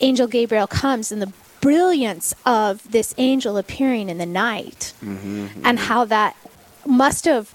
angel 0.00 0.26
Gabriel 0.26 0.66
comes 0.66 1.12
and 1.12 1.20
the 1.20 1.32
brilliance 1.60 2.34
of 2.44 2.90
this 2.90 3.14
angel 3.16 3.56
appearing 3.56 4.08
in 4.08 4.18
the 4.18 4.26
night 4.26 4.92
mm-hmm. 5.02 5.46
and 5.64 5.78
how 5.78 6.04
that 6.04 6.36
must 6.86 7.24
have, 7.24 7.54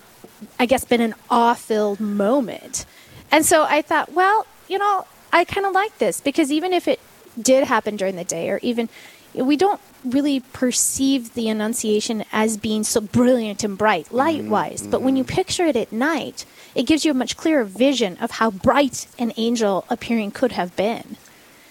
I 0.57 0.65
guess, 0.65 0.83
been 0.83 1.01
an 1.01 1.13
awe 1.29 1.53
filled 1.53 1.99
moment. 1.99 2.85
And 3.31 3.45
so 3.45 3.65
I 3.65 3.81
thought, 3.81 4.13
well, 4.13 4.47
you 4.67 4.79
know, 4.79 5.05
I 5.31 5.45
kind 5.45 5.65
of 5.65 5.73
like 5.73 5.97
this 5.99 6.21
because 6.21 6.51
even 6.51 6.73
if 6.73 6.87
it 6.87 6.99
did 7.39 7.67
happen 7.67 7.95
during 7.95 8.15
the 8.15 8.23
day 8.23 8.49
or 8.49 8.59
even 8.63 8.89
we 9.33 9.55
don't 9.55 9.81
really 10.03 10.39
perceive 10.39 11.33
the 11.33 11.49
Annunciation 11.49 12.23
as 12.31 12.57
being 12.57 12.83
so 12.83 13.01
brilliant 13.01 13.63
and 13.63 13.77
bright 13.77 14.11
light 14.11 14.45
wise. 14.45 14.87
But 14.87 15.01
when 15.01 15.15
you 15.15 15.23
picture 15.23 15.65
it 15.65 15.75
at 15.75 15.91
night, 15.91 16.45
it 16.75 16.83
gives 16.83 17.03
you 17.03 17.11
a 17.11 17.15
much 17.15 17.37
clearer 17.37 17.63
vision 17.63 18.17
of 18.17 18.31
how 18.31 18.51
bright 18.51 19.07
an 19.17 19.33
angel 19.37 19.85
appearing 19.89 20.31
could 20.31 20.53
have 20.53 20.75
been. 20.75 21.17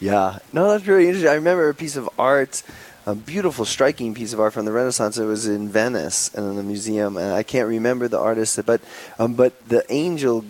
Yeah, 0.01 0.39
no, 0.53 0.71
that's 0.71 0.87
really 0.87 1.07
interesting. 1.07 1.31
I 1.31 1.35
remember 1.35 1.69
a 1.69 1.75
piece 1.75 1.97
of 1.97 2.09
art, 2.19 2.63
a 3.07 3.15
beautiful, 3.15 3.65
striking 3.65 4.15
piece 4.15 4.33
of 4.33 4.39
art 4.39 4.53
from 4.53 4.65
the 4.65 4.73
Renaissance. 4.73 5.19
It 5.19 5.25
was 5.25 5.47
in 5.47 5.69
Venice 5.69 6.33
and 6.35 6.47
in 6.47 6.57
the 6.57 6.63
museum, 6.63 7.17
and 7.17 7.33
I 7.33 7.43
can't 7.43 7.69
remember 7.69 8.07
the 8.07 8.19
artist, 8.19 8.61
but 8.65 8.81
um, 9.19 9.35
but 9.35 9.69
the 9.69 9.85
angel 9.91 10.45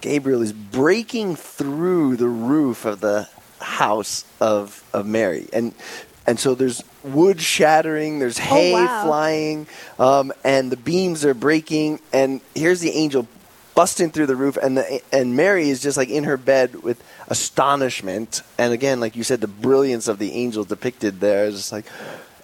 Gabriel 0.00 0.42
is 0.42 0.52
breaking 0.52 1.36
through 1.36 2.16
the 2.16 2.28
roof 2.28 2.84
of 2.84 3.00
the 3.00 3.28
house 3.60 4.24
of 4.40 4.84
of 4.92 5.06
Mary, 5.06 5.48
and 5.52 5.74
and 6.26 6.38
so 6.40 6.54
there's 6.54 6.82
wood 7.02 7.40
shattering, 7.40 8.18
there's 8.18 8.38
hay 8.38 8.72
wow. 8.72 9.04
flying, 9.04 9.66
um, 9.98 10.32
and 10.44 10.72
the 10.72 10.76
beams 10.76 11.24
are 11.24 11.34
breaking, 11.34 12.00
and 12.12 12.40
here's 12.54 12.80
the 12.80 12.90
angel 12.90 13.26
busting 13.74 14.10
through 14.10 14.26
the 14.26 14.36
roof, 14.36 14.56
and 14.56 14.76
the, 14.78 15.00
and 15.12 15.36
Mary 15.36 15.68
is 15.68 15.82
just 15.82 15.96
like 15.96 16.08
in 16.08 16.24
her 16.24 16.36
bed 16.36 16.82
with 16.82 17.02
astonishment, 17.28 18.42
and 18.58 18.72
again, 18.72 19.00
like 19.00 19.16
you 19.16 19.22
said, 19.22 19.40
the 19.40 19.46
brilliance 19.48 20.08
of 20.08 20.18
the 20.18 20.32
angel 20.32 20.64
depicted 20.64 21.20
there 21.20 21.44
is 21.46 21.56
just 21.56 21.72
like, 21.72 21.86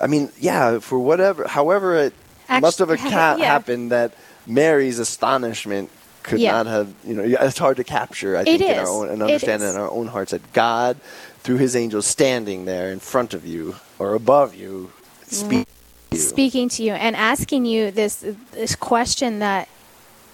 I 0.01 0.07
mean, 0.07 0.31
yeah, 0.39 0.79
for 0.79 0.99
whatever, 0.99 1.47
however 1.49 1.97
it 1.97 2.15
Actu- 2.49 2.61
must 2.63 2.79
have 2.79 2.89
ha- 2.89 2.97
ca- 2.97 3.37
yeah. 3.39 3.45
happened 3.47 3.93
that 3.93 4.15
Mary's 4.47 4.99
astonishment 4.99 5.91
could 6.23 6.39
Yeah. 6.41 6.53
not 6.53 6.67
have, 6.67 6.93
you 7.05 7.15
know, 7.15 7.23
it's 7.25 7.59
hard 7.59 7.77
to 7.79 7.85
capture. 7.85 8.37
I 8.37 8.41
It 8.41 8.45
think 8.45 8.63
in 8.63 8.79
our 8.79 8.89
own 8.89 9.09
and 9.09 9.23
understand 9.23 9.63
in 9.63 9.77
our 9.77 9.91
own 9.91 10.07
hearts 10.07 10.33
that 10.33 10.53
God, 10.53 10.97
through 11.43 11.57
His 11.59 11.75
angel, 11.77 12.03
standing 12.03 12.65
there 12.65 12.91
in 12.91 13.01
front 13.01 13.35
of 13.35 13.47
you 13.47 13.77
or 13.99 14.15
above 14.15 14.55
you, 14.55 14.93
speaking. 15.27 15.67
to 16.11 16.17
you. 16.17 16.23
speaking 16.23 16.69
to 16.71 16.83
you 16.83 16.93
and 16.93 17.17
asking 17.17 17.65
you 17.67 17.91
this 17.91 18.25
this 18.53 18.75
question 18.77 19.39
that 19.41 19.69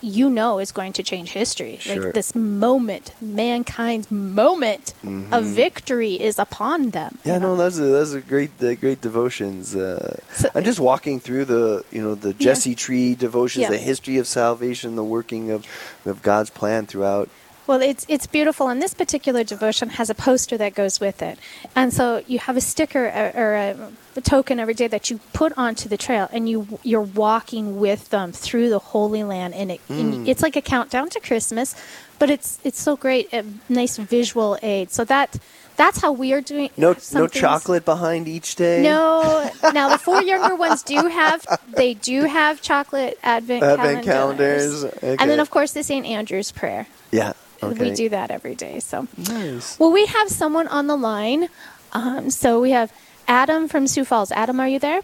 you 0.02 0.28
know 0.28 0.58
is 0.58 0.72
going 0.72 0.92
to 0.92 1.02
change 1.02 1.30
history. 1.30 1.78
Sure. 1.80 2.04
Like 2.04 2.14
this 2.14 2.34
moment, 2.34 3.14
mankind's 3.20 4.10
moment 4.10 4.92
of 5.32 5.44
victory 5.44 6.14
is 6.20 6.38
upon 6.38 6.90
them. 6.90 7.12
Mm-hmm. 7.20 7.28
Yeah, 7.28 7.38
no, 7.38 7.56
those 7.56 7.80
are 7.80 7.86
those 7.88 8.14
are 8.14 8.20
great, 8.20 8.50
uh, 8.62 8.75
great 8.75 9.00
devotions. 9.00 9.75
Uh, 9.75 10.18
So- 10.34 10.50
I'm 10.54 10.64
just 10.64 10.78
walking 10.80 11.18
through 11.18 11.46
the, 11.46 11.84
you 11.90 12.02
know, 12.02 12.14
the 12.14 12.34
Jesse 12.34 12.75
Tree 12.75 13.14
devotions, 13.14 13.62
Yeah. 13.62 13.70
the 13.70 13.78
history 13.78 14.18
of 14.18 14.26
salvation, 14.26 14.96
the 14.96 15.04
working 15.04 15.50
of 15.50 15.64
of 16.04 16.22
God's 16.22 16.50
plan 16.50 16.86
throughout. 16.86 17.28
Well, 17.66 17.82
it's 17.82 18.06
it's 18.08 18.28
beautiful, 18.28 18.68
and 18.68 18.80
this 18.80 18.94
particular 18.94 19.42
devotion 19.42 19.88
has 19.90 20.08
a 20.08 20.14
poster 20.14 20.56
that 20.56 20.75
goes 20.75 21.00
with 21.00 21.20
it, 21.20 21.38
and 21.75 21.92
so 21.92 22.23
you 22.26 22.38
have 22.38 22.56
a 22.56 22.61
sticker 22.61 23.06
or, 23.06 23.32
or 23.35 23.54
a, 23.56 23.92
a 24.16 24.20
token 24.20 24.58
every 24.61 24.75
day 24.75 24.87
that 24.88 25.11
you 25.11 25.20
put 25.32 25.52
onto 25.56 25.88
the 25.88 25.96
trail, 25.96 26.28
and 26.32 26.49
you 26.49 26.78
you're 26.82 27.00
walking 27.00 27.78
with 27.78 28.11
them 28.11 28.32
through 28.32 28.68
the 28.70 28.78
Holy 28.78 29.23
Land, 29.25 29.54
and, 29.54 29.70
it, 29.73 29.80
Mm. 29.88 30.00
and 30.00 30.28
it's 30.28 30.42
like 30.42 30.56
a 30.56 30.62
countdown 30.62 31.08
to 31.11 31.20
Christmas, 31.20 31.75
but 32.18 32.30
it's 32.30 32.58
it's 32.64 32.80
so 32.80 32.96
great, 32.96 33.32
a 33.32 33.44
nice 33.68 33.96
visual 33.96 34.58
aid. 34.62 34.90
So 34.90 35.04
that 35.04 35.37
that's 35.76 36.00
how 36.00 36.11
we 36.12 36.32
are 36.32 36.40
doing. 36.40 36.70
No, 36.76 36.96
no 37.12 37.26
chocolate 37.28 37.85
behind 37.85 38.28
each 38.28 38.54
day. 38.56 38.82
No. 38.82 39.50
Now 39.75 39.88
the 39.90 39.99
four 39.99 40.23
younger 40.23 40.54
ones 40.56 40.82
do 40.82 40.96
have 41.08 41.44
they 41.68 41.94
do 41.94 42.25
have 42.25 42.62
chocolate 42.62 43.18
advent, 43.23 43.62
Advent 43.62 44.04
calendars. 44.04 44.85
calendars, 44.85 45.18
and 45.20 45.30
then 45.30 45.40
of 45.40 45.50
course 45.50 45.73
the 45.73 45.82
St. 45.82 46.06
Andrew's 46.06 46.50
prayer. 46.52 46.87
Yeah. 47.11 47.32
Okay. 47.62 47.90
We 47.90 47.94
do 47.94 48.08
that 48.11 48.30
every 48.30 48.54
day. 48.54 48.80
So 48.80 49.06
Nice. 49.16 49.78
well, 49.78 49.90
we 49.92 50.04
have 50.06 50.28
someone 50.30 50.68
on 50.68 50.87
the 50.87 50.96
line. 50.96 51.49
Um, 51.92 52.28
so 52.30 52.61
we 52.61 52.73
have 52.73 52.92
Adam 53.28 53.68
from 53.68 53.87
Sioux 53.87 54.04
Falls. 54.04 54.30
Adam, 54.33 54.61
are 54.61 54.68
you 54.68 54.78
there? 54.78 55.02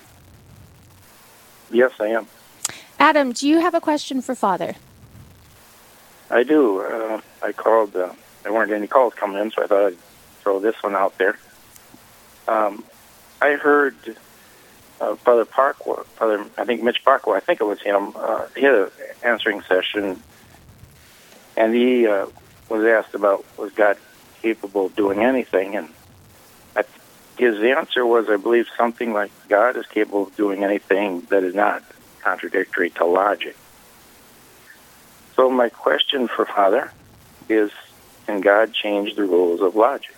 Yes, 1.71 1.93
I 1.99 2.09
am. 2.09 2.27
Adam, 2.99 3.33
do 3.33 3.49
you 3.49 3.61
have 3.61 3.75
a 3.75 3.81
question 3.81 4.23
for 4.23 4.35
Father? 4.35 4.77
I 6.31 6.43
do. 6.45 6.81
Uh, 6.81 7.21
I 7.43 7.53
called. 7.53 7.97
Uh, 7.97 8.13
there 8.43 8.53
weren't 8.53 8.73
any 8.73 8.87
calls 8.87 9.15
coming 9.15 9.41
in, 9.41 9.51
so 9.51 9.63
I 9.63 9.67
thought 9.67 9.87
I'd 9.87 9.99
throw 10.43 10.61
this 10.61 10.81
one 10.83 10.95
out 10.95 11.17
there. 11.19 11.39
Um, 12.49 12.85
I 13.41 13.53
heard 13.53 13.97
uh, 15.01 15.17
Father 15.17 15.45
Pacwa, 15.45 16.05
Father, 16.07 16.45
I 16.57 16.65
think 16.65 16.83
Mitch 16.83 17.05
Pacwa, 17.05 17.37
I 17.37 17.41
think 17.41 17.61
it 17.61 17.65
was 17.65 17.81
him. 17.81 18.13
Uh, 18.17 18.47
he 18.57 18.63
had 18.63 18.75
an 18.75 18.91
answering 19.23 19.63
session, 19.63 20.23
and 21.57 21.75
he 21.75 22.07
uh, 22.07 22.27
was 22.69 22.85
asked 22.85 23.15
about 23.15 23.45
was 23.59 23.73
God 23.73 23.97
capable 24.43 24.87
of 24.87 24.97
doing 24.97 25.21
anything, 25.21 25.77
and 25.77 25.89
his 27.43 27.63
answer 27.63 28.07
was, 28.07 28.29
I 28.29 28.37
believe, 28.37 28.67
something 28.77 29.13
like 29.13 29.31
God 29.49 29.77
is 29.77 29.87
capable 29.87 30.25
of 30.25 30.37
doing 30.37 30.63
anything 30.63 31.23
that 31.23 31.43
is 31.43 31.55
not 31.55 31.83
contradictory 32.21 32.91
to 32.91 33.05
logic. 33.05 33.57
So 35.35 35.51
my 35.51 35.69
question 35.69 36.29
for 36.29 36.47
Father 36.47 36.93
is, 37.49 37.71
can 38.27 38.41
God 38.41 38.73
change 38.73 39.17
the 39.17 39.25
rules 39.25 39.61
of 39.61 39.75
logic? 39.75 40.15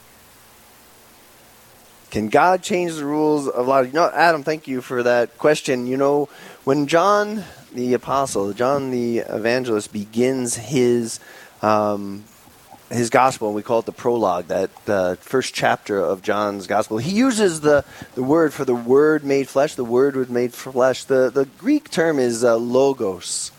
Can 2.10 2.28
God 2.28 2.62
change 2.62 2.94
the 2.94 3.06
rules 3.06 3.48
of 3.48 3.66
logic? 3.66 3.94
No, 3.94 4.10
Adam, 4.12 4.42
thank 4.42 4.68
you 4.68 4.80
for 4.80 5.02
that 5.02 5.38
question. 5.38 5.86
You 5.86 5.96
know, 5.96 6.28
when 6.64 6.86
John 6.86 7.42
the 7.72 7.94
apostle, 7.94 8.52
John 8.52 8.90
the 8.90 9.18
evangelist, 9.18 9.92
begins 9.92 10.54
his 10.56 11.18
um, 11.62 12.24
his 12.94 13.10
gospel, 13.10 13.48
and 13.48 13.54
we 13.54 13.62
call 13.62 13.80
it 13.80 13.86
the 13.86 13.92
prologue, 13.92 14.46
that 14.46 14.70
uh, 14.88 15.14
first 15.16 15.54
chapter 15.54 15.98
of 15.98 16.22
John's 16.22 16.66
gospel. 16.66 16.98
He 16.98 17.12
uses 17.12 17.60
the, 17.60 17.84
the 18.14 18.22
word 18.22 18.52
for 18.52 18.64
the 18.64 18.74
word 18.74 19.24
made 19.24 19.48
flesh. 19.48 19.74
The 19.74 19.84
word 19.84 20.16
was 20.16 20.28
made 20.28 20.54
flesh. 20.54 21.04
The 21.04 21.30
the 21.30 21.46
Greek 21.58 21.90
term 21.90 22.18
is 22.18 22.44
uh, 22.44 22.56
logos, 22.56 23.52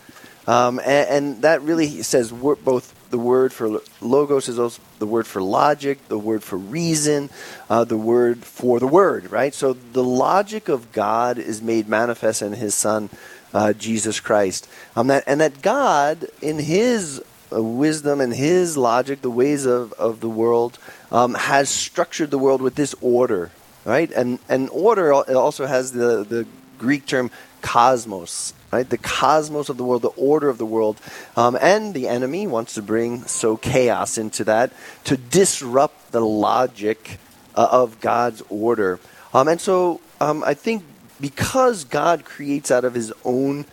um, 0.46 0.78
and, 0.80 1.08
and, 1.08 1.42
that 1.42 1.62
really 1.62 2.02
says 2.02 2.32
both 2.32 2.94
the 3.10 3.18
word 3.18 3.52
for 3.52 3.80
logos 4.00 4.48
is 4.48 4.58
also 4.58 4.80
the 4.98 5.06
word 5.06 5.26
for 5.26 5.42
logic, 5.42 6.08
the 6.08 6.18
word 6.18 6.42
for 6.42 6.56
reason, 6.56 7.30
uh, 7.70 7.84
the 7.84 7.96
word 7.96 8.44
for 8.44 8.80
the 8.80 8.86
word, 8.86 9.30
right? 9.30 9.54
So 9.54 9.72
the 9.72 10.04
logic 10.04 10.68
of 10.68 10.92
God 10.92 11.38
is 11.38 11.62
made 11.62 11.88
manifest 11.88 12.42
in 12.42 12.52
His 12.52 12.74
Son, 12.74 13.10
uh, 13.52 13.72
Jesus 13.72 14.20
Christ. 14.20 14.68
Um, 14.94 15.08
that, 15.08 15.24
and 15.26 15.40
that 15.40 15.62
God, 15.62 16.26
in 16.40 16.58
His 16.58 17.22
wisdom 17.50 18.20
and 18.20 18.34
His 18.34 18.76
logic, 18.76 19.22
the 19.22 19.30
ways 19.30 19.66
of, 19.66 19.92
of 19.94 20.20
the 20.20 20.28
world, 20.28 20.78
um, 21.10 21.34
has 21.34 21.68
structured 21.68 22.30
the 22.30 22.38
world 22.38 22.60
with 22.60 22.74
this 22.74 22.94
order, 23.00 23.50
right? 23.84 24.10
And, 24.12 24.38
and 24.48 24.68
order 24.70 25.12
also 25.12 25.66
has 25.66 25.92
the, 25.92 26.24
the 26.24 26.46
Greek 26.78 27.06
term 27.06 27.30
cosmos, 27.62 28.52
right? 28.72 28.88
The 28.88 28.98
cosmos 28.98 29.68
of 29.68 29.76
the 29.76 29.84
world, 29.84 30.02
the 30.02 30.08
order 30.08 30.48
of 30.48 30.58
the 30.58 30.66
world. 30.66 31.00
Um, 31.36 31.56
and 31.60 31.94
the 31.94 32.08
enemy 32.08 32.46
wants 32.46 32.74
to 32.74 32.82
bring 32.82 33.22
so 33.24 33.56
chaos 33.56 34.18
into 34.18 34.44
that 34.44 34.72
to 35.04 35.16
disrupt 35.16 36.12
the 36.12 36.20
logic 36.20 37.18
uh, 37.54 37.68
of 37.70 38.00
God's 38.00 38.42
order. 38.48 39.00
Um, 39.34 39.48
and 39.48 39.60
so 39.60 40.00
um, 40.20 40.44
I 40.44 40.54
think 40.54 40.84
because 41.20 41.84
God 41.84 42.24
creates 42.24 42.70
out 42.70 42.84
of 42.84 42.94
his 42.94 43.12
own 43.24 43.64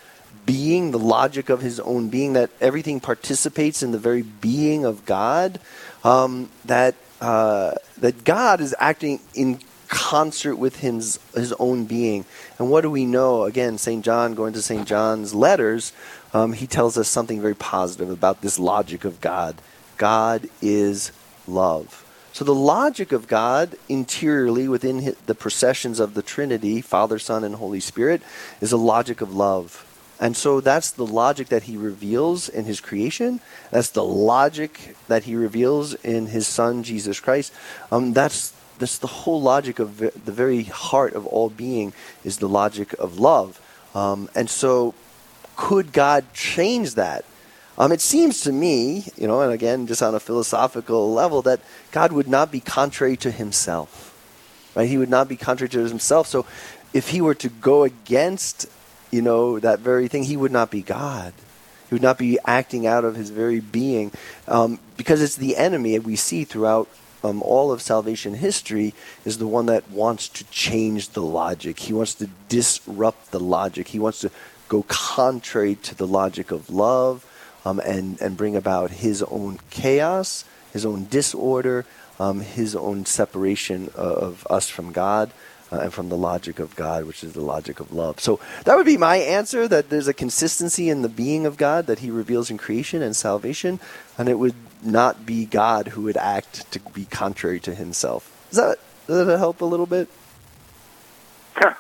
being, 0.46 0.92
the 0.92 1.00
logic 1.00 1.50
of 1.50 1.62
his 1.62 1.80
own 1.80 2.10
being, 2.10 2.34
that 2.34 2.50
everything 2.60 3.00
participates 3.00 3.84
in 3.84 3.92
the 3.92 3.98
very 3.98 4.22
being 4.22 4.86
of 4.86 5.06
God, 5.06 5.60
um, 6.04 6.50
that, 6.66 6.96
uh, 7.22 7.74
that 7.98 8.24
God 8.24 8.62
is 8.62 8.76
acting 8.80 9.20
in 9.34 9.60
concert 9.88 10.56
with 10.56 10.78
his, 10.78 11.20
his 11.36 11.54
own 11.54 11.86
being. 11.86 12.26
And 12.58 12.70
what 12.70 12.82
do 12.82 12.90
we 12.90 13.06
know? 13.06 13.44
Again, 13.44 13.78
St. 13.78 14.04
John, 14.04 14.34
going 14.34 14.54
to 14.54 14.62
St. 14.62 14.88
John's 14.88 15.36
letters, 15.36 15.94
um, 16.34 16.54
he 16.54 16.66
tells 16.66 16.98
us 16.98 17.08
something 17.08 17.40
very 17.40 17.56
positive 17.56 18.10
about 18.10 18.42
this 18.42 18.58
logic 18.58 19.06
of 19.06 19.22
God. 19.22 19.56
God 19.98 20.50
is 20.62 21.12
love. 21.48 22.00
So 22.34 22.44
the 22.44 22.56
logic 22.56 23.12
of 23.12 23.28
God 23.28 23.76
interiorly 23.88 24.68
within 24.68 25.16
the 25.28 25.36
processions 25.36 26.00
of 26.00 26.16
the 26.16 26.24
Trinity, 26.24 26.82
Father, 26.82 27.20
Son, 27.20 27.44
and 27.44 27.56
Holy 27.56 27.80
Spirit, 27.80 28.24
is 28.60 28.72
a 28.72 28.78
logic 28.78 29.22
of 29.22 29.36
love. 29.36 29.86
And 30.24 30.38
so 30.38 30.62
that's 30.62 30.92
the 30.92 31.06
logic 31.06 31.50
that 31.50 31.63
he 31.63 31.75
reveals 31.75 32.48
in 32.48 32.63
his 32.63 32.80
creation. 32.80 33.42
That's 33.72 33.89
the 33.89 34.06
logic 34.06 34.96
that 35.10 35.25
he 35.25 35.36
reveals 35.36 35.96
in 35.96 36.27
his 36.27 36.48
son, 36.48 36.84
Jesus 36.84 37.20
Christ. 37.20 37.51
Um, 37.92 38.13
that's, 38.13 38.53
that's 38.80 39.00
the 39.00 39.08
whole 39.08 39.42
logic 39.42 39.80
of 39.80 39.98
the 39.98 40.32
very 40.32 40.63
heart 40.63 41.13
of 41.13 41.27
all 41.27 41.50
being 41.50 41.92
is 42.24 42.38
the 42.38 42.48
logic 42.48 42.94
of 42.94 43.20
love. 43.20 43.60
Um, 43.94 44.30
and 44.34 44.50
so 44.50 44.96
could 45.58 45.92
God 45.92 46.24
change 46.34 46.96
that? 46.96 47.25
Um, 47.77 47.92
it 47.92 48.00
seems 48.00 48.39
to 48.44 48.53
me, 48.53 49.12
you 49.18 49.27
know, 49.27 49.42
and 49.42 49.51
again, 49.51 49.88
just 49.88 50.01
on 50.01 50.15
a 50.15 50.22
philosophical 50.22 51.13
level, 51.13 51.42
that 51.42 51.60
God 51.92 52.13
would 52.13 52.30
not 52.30 52.50
be 52.50 52.62
contrary 52.62 53.18
to 53.18 53.30
himself. 53.30 54.15
Right? 54.74 54.88
He 54.88 54.98
would 54.98 55.10
not 55.10 55.27
be 55.27 55.36
contrary 55.36 55.70
to 55.72 55.86
himself. 55.86 56.27
So 56.27 56.46
if 56.94 57.10
he 57.10 57.20
were 57.20 57.36
to 57.36 57.50
go 57.50 57.84
against, 57.84 58.70
you 59.14 59.22
know, 59.22 59.60
that 59.60 59.80
very 59.80 60.08
thing, 60.08 60.24
he 60.24 60.36
would 60.36 60.52
not 60.52 60.72
be 60.72 60.82
God. 60.82 61.34
He 61.88 61.96
would 61.96 62.02
not 62.02 62.18
be 62.18 62.40
acting 62.46 62.88
out 62.88 63.06
of 63.06 63.16
his 63.16 63.30
very 63.30 63.60
being. 63.60 64.12
Um, 64.48 64.80
because 64.98 65.22
it's 65.22 65.36
the 65.36 65.56
enemy 65.56 65.98
we 66.00 66.16
see 66.16 66.44
throughout 66.44 66.90
um, 67.24 67.44
all 67.44 67.72
of 67.72 67.82
salvation 67.82 68.34
history 68.34 68.96
is 69.24 69.38
the 69.38 69.48
one 69.48 69.68
that 69.68 69.90
wants 69.92 70.28
to 70.30 70.44
change 70.46 71.10
the 71.10 71.22
logic. 71.22 71.80
He 71.80 71.94
wants 71.94 72.16
to 72.16 72.30
disrupt 72.50 73.32
the 73.32 73.40
logic. 73.40 73.90
He 73.90 74.00
wants 74.00 74.20
to 74.22 74.32
go 74.68 74.84
contrary 74.88 75.76
to 75.76 75.94
the 75.94 76.08
logic 76.08 76.50
of 76.50 76.72
love 76.72 77.24
um, 77.64 77.80
and, 77.80 78.20
and 78.20 78.36
bring 78.36 78.56
about 78.56 78.90
his 78.90 79.22
own 79.24 79.60
chaos, 79.70 80.44
his 80.74 80.86
own 80.86 81.06
disorder, 81.06 81.86
um, 82.20 82.42
his 82.42 82.76
own 82.76 83.06
separation 83.06 83.90
of 83.96 84.48
us 84.50 84.70
from 84.70 84.92
God. 84.92 85.32
Uh, 85.74 85.79
and 85.79 85.94
from 85.94 86.09
the 86.09 86.18
logic 86.18 86.59
of 86.59 86.75
God, 86.75 87.05
which 87.05 87.24
is 87.24 87.33
the 87.33 87.42
logic 87.42 87.79
of 87.79 87.92
love. 87.92 88.20
So 88.20 88.40
that 88.66 88.77
would 88.77 88.86
be 88.86 88.98
my 88.98 89.18
answer 89.18 89.68
that 89.68 89.90
there's 89.90 90.07
a 90.07 90.14
consistency 90.14 90.88
in 90.88 91.01
the 91.01 91.09
being 91.09 91.48
of 91.48 91.57
God 91.57 91.88
that 91.88 92.00
he 92.00 92.12
reveals 92.12 92.51
in 92.51 92.59
creation 92.59 93.01
and 93.01 93.16
salvation, 93.16 93.79
and 94.16 94.29
it 94.29 94.38
would 94.38 94.53
not 94.83 95.25
be 95.25 95.46
God 95.46 95.88
who 95.88 96.03
would 96.03 96.18
act 96.18 96.72
to 96.74 96.79
be 96.79 97.05
contrary 97.05 97.59
to 97.62 97.74
himself. 97.74 98.29
Does 98.51 98.57
that, 98.57 98.77
does 99.07 99.25
that 99.25 99.38
help 99.40 99.62
a 99.62 99.66
little 99.66 99.88
bit? 99.88 100.09
Yeah. 101.59 101.74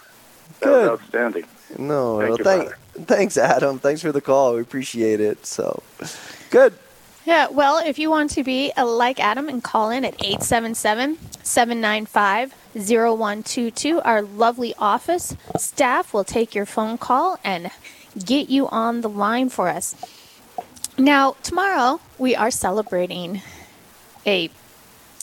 Good. 0.61 0.89
outstanding. 0.89 1.45
No, 1.77 2.19
Thank 2.19 2.37
you, 2.39 2.43
thank, 2.43 3.07
Thanks, 3.07 3.37
Adam. 3.37 3.77
Thanks 3.77 4.01
for 4.01 4.11
the 4.11 4.21
call. 4.21 4.55
We 4.55 4.61
appreciate 4.61 5.19
it. 5.19 5.45
So, 5.45 5.83
good. 6.49 6.73
Yeah, 7.25 7.47
well, 7.49 7.77
if 7.77 7.99
you 7.99 8.09
want 8.09 8.31
to 8.31 8.43
be 8.43 8.71
a 8.75 8.85
like 8.85 9.19
Adam 9.19 9.49
and 9.49 9.63
call 9.63 9.91
in 9.91 10.03
at 10.03 10.15
877 10.15 11.19
795 11.43 12.55
0122, 12.73 14.01
our 14.01 14.21
lovely 14.21 14.73
office 14.77 15.35
staff 15.57 16.13
will 16.13 16.23
take 16.23 16.55
your 16.55 16.65
phone 16.65 16.97
call 16.97 17.39
and 17.43 17.69
get 18.25 18.49
you 18.49 18.67
on 18.67 19.01
the 19.01 19.09
line 19.09 19.49
for 19.49 19.69
us. 19.69 19.95
Now, 20.97 21.35
tomorrow 21.43 21.99
we 22.17 22.35
are 22.35 22.51
celebrating 22.51 23.41
a 24.25 24.49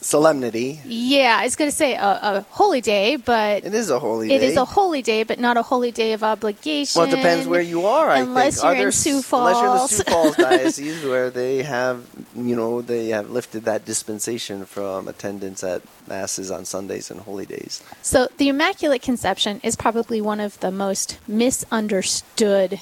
solemnity. 0.01 0.81
Yeah, 0.85 1.37
I 1.41 1.45
was 1.45 1.57
going 1.57 1.71
to 1.71 1.77
say 1.77 1.95
a, 1.95 2.19
a, 2.23 2.47
holy 2.51 2.81
day, 2.81 3.17
but 3.17 3.65
it 3.65 3.75
is 3.75 3.91
a 3.91 3.99
holy. 3.99 4.33
It 4.33 4.41
day. 4.41 4.47
is 4.47 4.57
a 4.57 4.65
holy 4.65 5.03
day, 5.03 5.23
but 5.23 5.39
not 5.39 5.57
a 5.57 5.63
holy 5.63 5.91
day 5.91 6.13
of 6.13 6.23
obligation. 6.23 7.01
Well, 7.01 7.09
it 7.09 7.17
depends 7.17 7.47
where 7.47 7.61
you 7.61 7.87
are. 7.87 8.11
I 8.11 8.21
unless 8.21 8.61
think. 8.61 8.79
you're 8.79 8.87
in 8.87 8.93
Sioux 8.93 9.23
Falls, 9.23 9.57
unless 9.57 9.63
you're 9.63 9.73
in 9.73 9.77
the 9.77 9.89
Sioux 9.89 10.05
Falls 10.05 10.37
diocese, 10.85 11.05
where 11.05 11.31
they 11.31 11.63
have, 11.63 12.07
you 12.35 12.57
know, 12.57 12.83
they 12.83 13.09
have 13.09 13.31
lifted 13.31 13.65
that 13.65 13.85
dispensation 13.85 14.65
from 14.65 15.09
attendance 15.09 15.63
at 15.63 15.83
masses 16.07 16.51
on 16.51 16.65
Sundays 16.65 17.11
and 17.11 17.21
holy 17.21 17.47
days. 17.47 17.83
So 18.03 18.29
the 18.39 18.49
Immaculate 18.49 19.03
Conception 19.03 19.61
is 19.63 19.77
probably 19.77 20.21
one 20.21 20.41
of 20.41 20.59
the 20.61 20.71
most 20.71 21.19
misunderstood. 21.29 22.81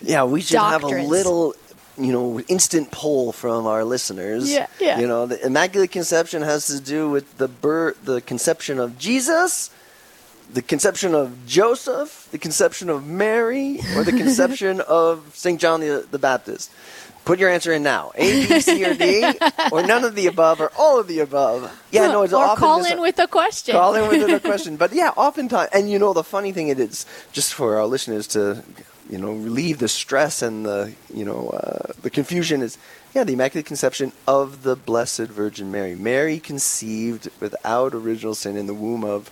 Yeah, 0.00 0.24
we 0.24 0.40
should 0.40 0.54
doctrines. 0.54 0.92
have 0.92 1.04
a 1.04 1.08
little 1.08 1.54
you 1.98 2.12
know, 2.12 2.40
instant 2.48 2.90
poll 2.90 3.32
from 3.32 3.66
our 3.66 3.84
listeners. 3.84 4.50
Yeah, 4.50 4.66
yeah. 4.80 4.98
You 4.98 5.06
know, 5.06 5.26
the 5.26 5.44
Immaculate 5.44 5.90
Conception 5.90 6.42
has 6.42 6.66
to 6.68 6.80
do 6.80 7.10
with 7.10 7.38
the 7.38 7.48
birth, 7.48 8.04
the 8.04 8.20
conception 8.20 8.78
of 8.78 8.98
Jesus, 8.98 9.70
the 10.52 10.62
conception 10.62 11.14
of 11.14 11.46
Joseph, 11.46 12.28
the 12.30 12.38
conception 12.38 12.88
of 12.88 13.06
Mary, 13.06 13.80
or 13.96 14.04
the 14.04 14.12
conception 14.12 14.80
of 14.88 15.34
St. 15.34 15.60
John 15.60 15.80
the, 15.80 16.06
the 16.10 16.18
Baptist. 16.18 16.70
Put 17.24 17.38
your 17.38 17.50
answer 17.50 17.72
in 17.72 17.84
now. 17.84 18.10
A, 18.16 18.48
B, 18.48 18.60
C, 18.60 18.84
or 18.84 18.94
D, 18.94 19.24
or 19.70 19.86
none 19.86 20.02
of 20.02 20.16
the 20.16 20.26
above, 20.26 20.60
or 20.60 20.72
all 20.76 20.98
of 20.98 21.06
the 21.06 21.20
above. 21.20 21.70
Yeah, 21.92 22.08
no, 22.08 22.22
it's 22.22 22.32
or 22.32 22.42
often 22.42 22.58
call 22.58 22.84
in 22.84 23.00
with 23.00 23.16
a 23.20 23.28
question. 23.28 23.76
Call 23.76 23.94
in 23.94 24.08
with 24.08 24.28
a 24.28 24.40
question. 24.48 24.76
But 24.76 24.92
yeah, 24.92 25.10
oftentimes, 25.10 25.70
and 25.72 25.88
you 25.88 26.00
know, 26.00 26.12
the 26.12 26.24
funny 26.24 26.50
thing 26.50 26.66
it 26.66 26.80
is, 26.80 27.06
just 27.30 27.54
for 27.54 27.76
our 27.76 27.86
listeners 27.86 28.26
to 28.28 28.64
you 29.10 29.18
know, 29.18 29.32
relieve 29.32 29.78
the 29.78 29.88
stress 29.88 30.42
and 30.42 30.64
the, 30.64 30.92
you 31.12 31.24
know, 31.24 31.48
uh, 31.48 31.92
the 32.02 32.10
confusion 32.10 32.62
is, 32.62 32.78
yeah, 33.14 33.24
the 33.24 33.34
Immaculate 33.34 33.66
Conception 33.66 34.12
of 34.26 34.62
the 34.62 34.76
Blessed 34.76 35.28
Virgin 35.28 35.70
Mary. 35.70 35.94
Mary 35.94 36.38
conceived 36.38 37.28
without 37.40 37.94
original 37.94 38.34
sin 38.34 38.56
in 38.56 38.66
the 38.66 38.74
womb 38.74 39.04
of 39.04 39.30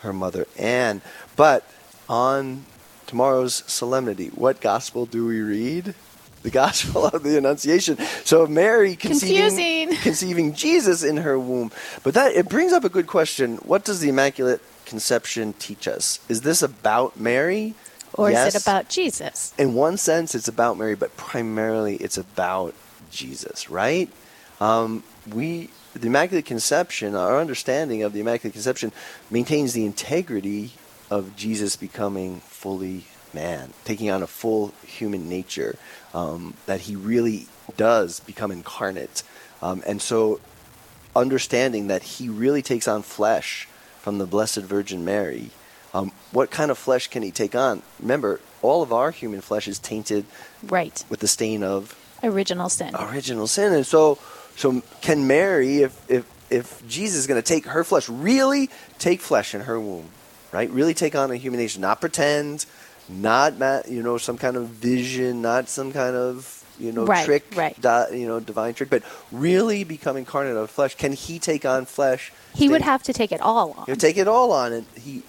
her 0.00 0.12
mother 0.12 0.46
Anne. 0.58 1.00
But 1.36 1.66
on 2.08 2.64
tomorrow's 3.06 3.64
solemnity, 3.66 4.28
what 4.28 4.60
gospel 4.60 5.06
do 5.06 5.26
we 5.26 5.40
read? 5.40 5.94
The 6.42 6.50
gospel 6.50 7.06
of 7.06 7.22
the 7.22 7.38
Annunciation. 7.38 7.96
So 8.24 8.46
Mary 8.46 8.96
conceiving, 8.96 9.96
conceiving 10.02 10.52
Jesus 10.52 11.02
in 11.02 11.16
her 11.18 11.38
womb. 11.38 11.72
But 12.02 12.14
that 12.14 12.34
it 12.34 12.50
brings 12.50 12.72
up 12.72 12.84
a 12.84 12.90
good 12.90 13.06
question. 13.06 13.56
What 13.58 13.84
does 13.84 14.00
the 14.00 14.10
Immaculate 14.10 14.60
Conception 14.84 15.54
teach 15.54 15.88
us? 15.88 16.20
Is 16.28 16.42
this 16.42 16.60
about 16.60 17.18
Mary? 17.18 17.74
Or 18.14 18.30
yes. 18.30 18.48
is 18.48 18.54
it 18.54 18.62
about 18.62 18.88
Jesus? 18.88 19.52
In 19.58 19.74
one 19.74 19.96
sense, 19.96 20.34
it's 20.34 20.48
about 20.48 20.78
Mary, 20.78 20.94
but 20.94 21.16
primarily 21.16 21.96
it's 21.96 22.16
about 22.16 22.74
Jesus, 23.10 23.68
right? 23.68 24.08
Um, 24.60 25.02
we 25.32 25.70
the 25.94 26.08
Immaculate 26.08 26.44
Conception, 26.44 27.14
our 27.14 27.40
understanding 27.40 28.02
of 28.02 28.12
the 28.12 28.20
Immaculate 28.20 28.52
Conception, 28.52 28.92
maintains 29.30 29.72
the 29.72 29.86
integrity 29.86 30.72
of 31.10 31.36
Jesus 31.36 31.76
becoming 31.76 32.40
fully 32.40 33.04
man, 33.32 33.72
taking 33.84 34.10
on 34.10 34.22
a 34.22 34.26
full 34.26 34.72
human 34.86 35.28
nature, 35.28 35.76
um, 36.14 36.54
that 36.66 36.82
he 36.82 36.96
really 36.96 37.46
does 37.76 38.20
become 38.20 38.50
incarnate. 38.50 39.22
Um, 39.60 39.82
and 39.86 40.00
so, 40.00 40.40
understanding 41.14 41.88
that 41.88 42.02
he 42.02 42.28
really 42.28 42.62
takes 42.62 42.88
on 42.88 43.02
flesh 43.02 43.68
from 44.00 44.18
the 44.18 44.26
Blessed 44.26 44.58
Virgin 44.58 45.04
Mary, 45.04 45.50
what 46.34 46.50
kind 46.50 46.70
of 46.70 46.76
flesh 46.76 47.08
can 47.08 47.22
he 47.22 47.30
take 47.30 47.54
on? 47.54 47.80
Remember, 48.00 48.40
all 48.60 48.82
of 48.82 48.92
our 48.92 49.10
human 49.10 49.40
flesh 49.40 49.66
is 49.68 49.78
tainted 49.78 50.26
Right. 50.62 51.02
with 51.08 51.20
the 51.20 51.28
stain 51.28 51.62
of 51.62 51.94
Original 52.22 52.68
sin. 52.68 52.94
original 52.94 53.46
sin. 53.46 53.72
And 53.72 53.86
so, 53.86 54.18
so 54.56 54.82
can 55.00 55.26
Mary, 55.26 55.78
if 55.82 55.92
if 56.10 56.24
if 56.50 56.86
Jesus 56.86 57.18
is 57.20 57.26
going 57.26 57.40
to 57.40 57.46
take 57.54 57.66
her 57.66 57.82
flesh, 57.84 58.08
really 58.08 58.68
take 58.98 59.20
flesh 59.20 59.54
in 59.54 59.62
her 59.62 59.78
womb, 59.80 60.08
right? 60.52 60.68
Really 60.70 60.94
take 60.94 61.14
on 61.14 61.30
a 61.30 61.36
human 61.36 61.58
nature, 61.60 61.80
not 61.80 62.00
pretend, 62.00 62.66
not 63.08 63.54
you 63.88 64.02
know 64.02 64.18
some 64.18 64.38
kind 64.38 64.56
of 64.56 64.68
vision, 64.68 65.42
not 65.42 65.68
some 65.68 65.92
kind 65.92 66.14
of 66.16 66.62
you 66.78 66.92
know 66.92 67.04
Right, 67.04 67.24
trick, 67.24 67.44
right. 67.54 67.78
di- 67.80 68.10
you 68.14 68.26
know 68.26 68.40
divine 68.40 68.74
trick, 68.74 68.90
but 68.90 69.02
really 69.32 69.84
become 69.84 70.16
incarnate 70.16 70.56
of 70.56 70.70
flesh. 70.70 70.94
Can 70.96 71.12
he 71.12 71.38
take 71.38 71.64
on 71.64 71.84
flesh? 71.86 72.32
He 72.54 72.68
would 72.68 72.82
have 72.82 73.02
to 73.04 73.12
take 73.12 73.32
it 73.32 73.40
all 73.40 73.72
on. 73.76 73.84
He'll 73.86 73.96
take 73.96 74.16
it 74.16 74.28
all 74.28 74.52
on, 74.52 74.72
and 74.72 74.86
he, 75.00 75.22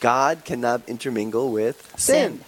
God 0.00 0.44
cannot 0.44 0.88
intermingle 0.88 1.50
with 1.50 1.92
sin. 1.98 2.38
Sin. 2.38 2.44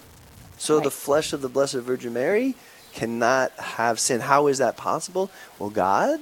So 0.57 0.79
the 0.79 0.91
flesh 0.91 1.33
of 1.33 1.41
the 1.41 1.49
Blessed 1.49 1.75
Virgin 1.75 2.13
Mary 2.13 2.55
cannot 2.93 3.51
have 3.53 3.99
sin. 3.99 4.21
How 4.21 4.47
is 4.47 4.59
that 4.59 4.77
possible? 4.77 5.31
Well, 5.57 5.69
God, 5.69 6.21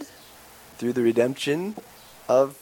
through 0.77 0.93
the 0.93 1.01
redemption 1.01 1.75
of 2.27 2.57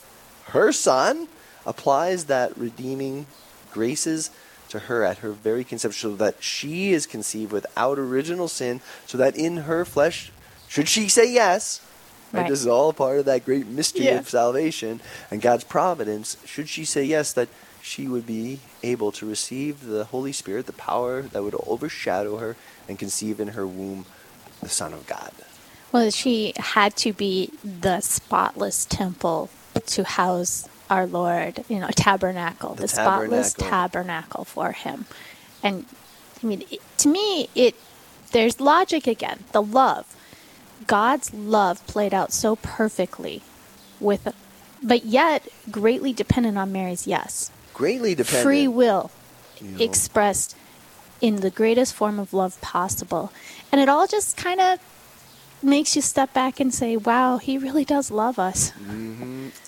her 0.49 0.71
Son, 0.71 1.27
applies 1.65 2.25
that 2.25 2.57
redeeming 2.57 3.27
graces 3.71 4.31
to 4.69 4.79
her 4.79 5.03
at 5.03 5.19
her 5.19 5.31
very 5.31 5.63
conception, 5.63 6.11
so 6.11 6.15
that 6.15 6.41
she 6.41 6.91
is 6.93 7.05
conceived 7.05 7.51
without 7.51 7.99
original 7.99 8.47
sin, 8.47 8.81
so 9.05 9.17
that 9.17 9.35
in 9.35 9.57
her 9.57 9.85
flesh, 9.85 10.31
should 10.67 10.89
she 10.89 11.07
say 11.07 11.31
yes, 11.31 11.81
right. 12.33 12.41
Right. 12.41 12.49
this 12.49 12.61
is 12.61 12.67
all 12.67 12.91
part 12.91 13.19
of 13.19 13.25
that 13.25 13.45
great 13.45 13.67
mystery 13.67 14.05
Yeah. 14.05 14.19
of 14.19 14.29
salvation 14.29 14.99
and 15.31 15.41
God's 15.41 15.63
providence, 15.63 16.37
should 16.45 16.67
she 16.67 16.83
say 16.85 17.03
yes, 17.03 17.31
that 17.33 17.49
she 17.87 18.07
would 18.07 18.25
be 18.27 18.59
able 18.83 19.11
to 19.13 19.25
receive 19.25 19.85
the 19.85 20.03
Holy 20.05 20.33
Spirit, 20.33 20.65
the 20.65 20.73
power 20.73 21.21
that 21.21 21.41
would 21.41 21.55
overshadow 21.65 22.37
her 22.37 22.55
and 22.87 22.99
conceive 22.99 23.39
in 23.39 23.49
her 23.49 23.65
womb 23.65 24.05
the 24.61 24.69
Son 24.69 24.91
of 24.93 25.07
God. 25.07 25.31
Well, 25.93 26.09
she 26.11 26.53
had 26.57 26.97
to 26.97 27.13
be 27.13 27.51
the 27.63 28.01
spotless 28.01 28.83
temple 28.85 29.49
to 29.85 30.03
house 30.03 30.67
our 30.89 31.07
Lord, 31.07 31.63
you 31.69 31.79
know, 31.79 31.87
tabernacle, 31.89 32.75
The 32.75 32.83
the, 32.83 32.87
spotless 32.89 33.53
tabernacle. 33.53 33.69
tabernacle 33.69 34.45
for 34.45 34.71
him. 34.73 35.05
And 35.63 35.85
I 36.43 36.45
mean, 36.45 36.63
it, 36.69 36.81
to 36.99 37.07
me, 37.07 37.47
it 37.55 37.75
there's 38.31 38.59
logic 38.59 39.07
again. 39.07 39.45
The 39.53 39.61
love, 39.61 40.13
God's 40.87 41.33
love 41.33 41.85
played 41.87 42.13
out 42.13 42.33
so 42.33 42.57
perfectly, 42.57 43.41
with, 44.01 44.33
but 44.83 45.05
yet 45.05 45.47
greatly 45.71 46.11
dependent 46.11 46.57
on 46.57 46.71
Mary's 46.73 47.07
yes, 47.07 47.49
Greatly 47.77 48.15
dependent. 48.15 48.43
free 48.43 48.67
will 48.67 49.11
you 49.61 49.69
know. 49.69 49.83
expressed 49.83 50.55
in 51.21 51.37
the 51.37 51.51
greatest 51.51 51.93
form 51.93 52.19
of 52.19 52.33
love 52.33 52.59
possible. 52.59 53.31
And 53.71 53.79
it 53.79 53.87
all 53.87 54.07
just 54.07 54.35
kind 54.35 54.59
of 54.59 54.79
makes 55.61 55.95
you 55.95 56.01
step 56.01 56.33
back 56.33 56.59
and 56.59 56.73
say, 56.73 56.97
wow, 56.97 57.37
he 57.37 57.57
really 57.57 57.85
does 57.85 58.09
love 58.09 58.39
us. 58.39 58.71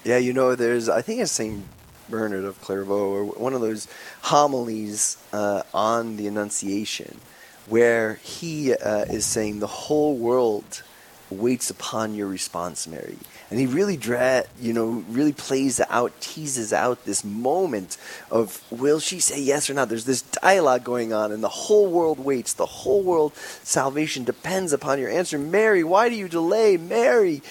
Yeah, 0.04 0.18
you 0.18 0.34
know, 0.34 0.56
there's 0.56 0.90
I 0.90 1.02
think 1.02 1.22
it's 1.22 1.32
Saint 1.32 1.66
Bernard 2.10 2.46
of 2.46 2.60
Clairvaux 2.62 3.10
or 3.10 3.26
one 3.26 3.54
of 3.54 3.62
those 3.62 3.88
homilies 4.24 5.18
uh, 5.32 5.64
on 5.74 6.18
the 6.18 6.28
Annunciation, 6.28 7.20
where 7.68 8.16
he 8.16 8.74
uh, 8.74 9.06
is 9.06 9.26
saying 9.26 9.60
the 9.60 9.68
whole 9.68 10.16
world 10.16 10.84
waits 11.30 11.70
upon 11.70 12.16
your 12.16 12.28
response, 12.28 12.88
Mary, 12.88 13.18
and 13.50 13.60
he 13.60 13.66
really 13.66 13.98
dra- 13.98 14.44
you 14.62 14.74
know 14.74 15.04
really 15.10 15.34
plays 15.34 15.80
out, 15.90 16.12
teases 16.22 16.72
out 16.74 17.06
this 17.06 17.24
moment 17.24 17.98
of 18.32 18.62
will 18.72 19.00
she 19.00 19.20
say 19.20 19.40
yes 19.42 19.70
or 19.70 19.74
not? 19.74 19.90
There's 19.90 20.06
this 20.06 20.22
dialogue 20.22 20.84
going 20.84 21.14
on, 21.14 21.32
and 21.32 21.44
the 21.44 21.50
whole 21.50 21.88
world 21.88 22.20
waits. 22.20 22.54
The 22.54 22.66
whole 22.66 23.02
world 23.04 23.34
salvation 23.64 24.24
depends 24.24 24.74
upon 24.74 25.00
your 25.00 25.10
answer, 25.10 25.38
Mary. 25.38 25.84
Why 25.84 26.10
do 26.10 26.16
you 26.16 26.28
delay, 26.28 26.78
Mary? 26.78 27.42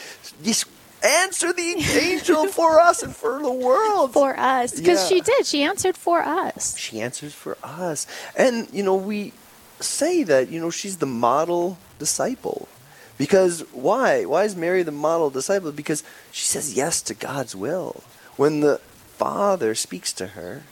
This 0.42 0.64
answer 1.04 1.52
the 1.52 1.74
angel 2.00 2.46
for 2.58 2.80
us 2.80 3.02
and 3.04 3.14
for 3.14 3.40
the 3.40 3.52
world. 3.52 4.12
For 4.12 4.36
us. 4.38 4.74
Because 4.74 5.02
Yeah. 5.02 5.16
she 5.16 5.20
did. 5.20 5.46
She 5.46 5.62
answered 5.62 5.96
for 5.96 6.20
us. 6.22 6.76
she 6.76 7.00
answers 7.00 7.32
for 7.34 7.56
us. 7.62 8.06
And, 8.36 8.66
you 8.72 8.82
know, 8.82 8.96
we 8.96 9.32
say 9.78 10.24
that, 10.24 10.50
you 10.50 10.58
know, 10.60 10.70
she's 10.70 10.96
the 10.96 11.06
model 11.06 11.78
disciple. 12.00 12.66
Because 13.18 13.60
why? 13.72 14.24
Why 14.24 14.44
is 14.44 14.54
Mary 14.56 14.82
the 14.82 14.92
model 14.92 15.28
disciple? 15.30 15.72
Because 15.72 16.02
she 16.32 16.44
says 16.44 16.74
yes 16.74 17.02
to 17.02 17.14
God's 17.14 17.54
will. 17.56 18.02
When 18.36 18.60
the 18.60 18.80
Father 19.16 19.74
speaks 19.74 20.12
to 20.14 20.28
her, 20.28 20.62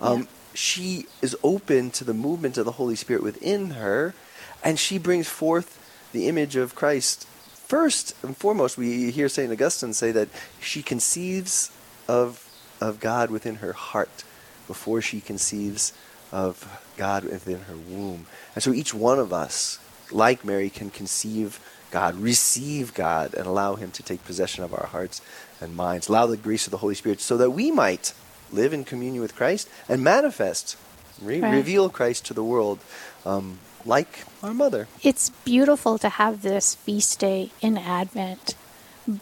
um, 0.00 0.20
Yeah. 0.20 0.26
she 0.54 1.06
is 1.20 1.36
open 1.42 1.90
to 1.92 2.04
the 2.04 2.14
movement 2.14 2.56
of 2.56 2.64
the 2.64 2.72
Holy 2.72 2.96
Spirit 2.96 3.22
within 3.22 3.70
her, 3.72 4.14
and 4.62 4.78
she 4.78 4.96
brings 4.98 5.28
forth 5.28 5.78
the 6.12 6.26
image 6.26 6.56
of 6.56 6.74
Christ. 6.74 7.26
First 7.66 8.14
and 8.22 8.36
foremost, 8.36 8.78
we 8.78 9.10
hear 9.10 9.28
St. 9.28 9.52
Augustine 9.52 9.92
say 9.92 10.10
that 10.12 10.28
she 10.60 10.82
conceives 10.82 11.70
of, 12.08 12.48
of 12.80 13.00
God 13.00 13.30
within 13.30 13.56
her 13.56 13.72
heart 13.74 14.24
before 14.66 15.02
she 15.02 15.20
conceives 15.20 15.92
of 16.32 16.80
God 16.96 17.24
within 17.24 17.60
her 17.62 17.76
womb. 17.76 18.26
And 18.54 18.62
so 18.62 18.72
each 18.72 18.94
one 18.94 19.18
of 19.18 19.32
us, 19.32 19.78
like 20.14 20.44
Mary, 20.44 20.70
can 20.70 20.90
conceive 20.90 21.60
God, 21.90 22.16
receive 22.16 22.94
God, 22.94 23.34
and 23.34 23.46
allow 23.46 23.74
Him 23.76 23.90
to 23.92 24.02
take 24.02 24.24
possession 24.24 24.64
of 24.64 24.72
our 24.72 24.86
hearts 24.86 25.20
and 25.60 25.76
minds. 25.76 26.08
Allow 26.08 26.26
the 26.26 26.36
grace 26.36 26.66
of 26.66 26.70
the 26.70 26.78
Holy 26.78 26.94
Spirit 26.94 27.20
so 27.20 27.36
that 27.36 27.50
we 27.50 27.70
might 27.70 28.12
live 28.50 28.72
in 28.72 28.84
communion 28.84 29.20
with 29.22 29.36
Christ 29.36 29.68
and 29.88 30.02
manifest, 30.02 30.76
re- 31.20 31.40
Right. 31.40 31.52
reveal 31.52 31.88
Christ 31.90 32.26
to 32.26 32.34
the 32.34 32.44
world 32.44 32.78
um, 33.26 33.58
like 33.84 34.24
our 34.42 34.54
mother. 34.54 34.88
It's 35.02 35.30
beautiful 35.44 35.98
to 35.98 36.08
have 36.08 36.42
this 36.42 36.74
feast 36.74 37.18
day 37.20 37.50
in 37.60 37.76
Advent 37.78 38.54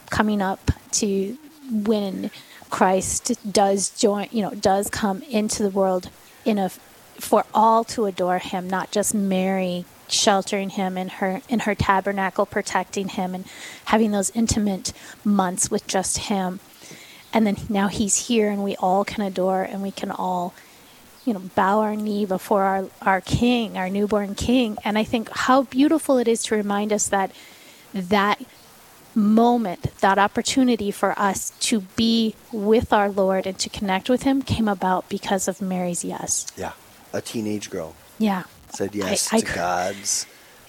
coming 0.09 0.41
up 0.41 0.71
to 0.91 1.37
when 1.69 2.31
Christ 2.69 3.33
does 3.51 3.89
join, 3.91 4.27
you 4.31 4.41
know, 4.41 4.51
does 4.51 4.89
come 4.89 5.21
into 5.23 5.63
the 5.63 5.69
world 5.69 6.09
in 6.45 6.57
a 6.57 6.69
for 7.19 7.45
all 7.53 7.83
to 7.83 8.05
adore 8.05 8.39
him, 8.39 8.67
not 8.67 8.91
just 8.91 9.13
Mary 9.13 9.85
sheltering 10.07 10.69
him 10.71 10.97
in 10.97 11.07
her 11.07 11.41
in 11.49 11.59
her 11.59 11.75
tabernacle 11.75 12.45
protecting 12.45 13.09
him 13.09 13.33
and 13.33 13.45
having 13.85 14.11
those 14.11 14.29
intimate 14.31 14.93
months 15.23 15.71
with 15.71 15.87
just 15.87 16.17
him. 16.17 16.59
And 17.33 17.47
then 17.47 17.57
now 17.67 17.87
he's 17.87 18.27
here 18.27 18.51
and 18.51 18.63
we 18.63 18.75
all 18.75 19.03
can 19.03 19.23
adore 19.23 19.63
and 19.63 19.81
we 19.81 19.91
can 19.91 20.11
all 20.11 20.53
you 21.25 21.33
know, 21.33 21.39
bow 21.55 21.79
our 21.79 21.95
knee 21.95 22.25
before 22.25 22.63
our, 22.63 22.87
our 23.01 23.21
king, 23.21 23.77
our 23.77 23.89
newborn 23.89 24.35
king. 24.35 24.77
And 24.83 24.97
I 24.97 25.03
think 25.03 25.29
how 25.31 25.63
beautiful 25.63 26.17
it 26.17 26.27
is 26.27 26.43
to 26.43 26.55
remind 26.55 26.91
us 26.91 27.07
that 27.07 27.31
that 27.93 28.43
moment, 29.15 29.95
that 29.99 30.17
opportunity 30.17 30.91
for 30.91 31.17
us 31.17 31.51
to 31.61 31.81
be 31.95 32.35
with 32.51 32.91
our 32.91 33.09
Lord 33.09 33.45
and 33.45 33.57
to 33.59 33.69
connect 33.69 34.09
with 34.09 34.23
him 34.23 34.41
came 34.41 34.67
about 34.67 35.07
because 35.07 35.47
of 35.47 35.61
Mary's 35.61 36.03
yes. 36.03 36.47
Yeah, 36.57 36.73
a 37.13 37.21
teenage 37.21 37.69
girl 37.69 37.95
Yeah. 38.17 38.43
Said 38.73 38.95
yes 38.95 39.31
I- 39.31 39.37
I 39.37 39.39
to 39.41 39.45
cr- 39.45 39.55
God's 39.55 40.25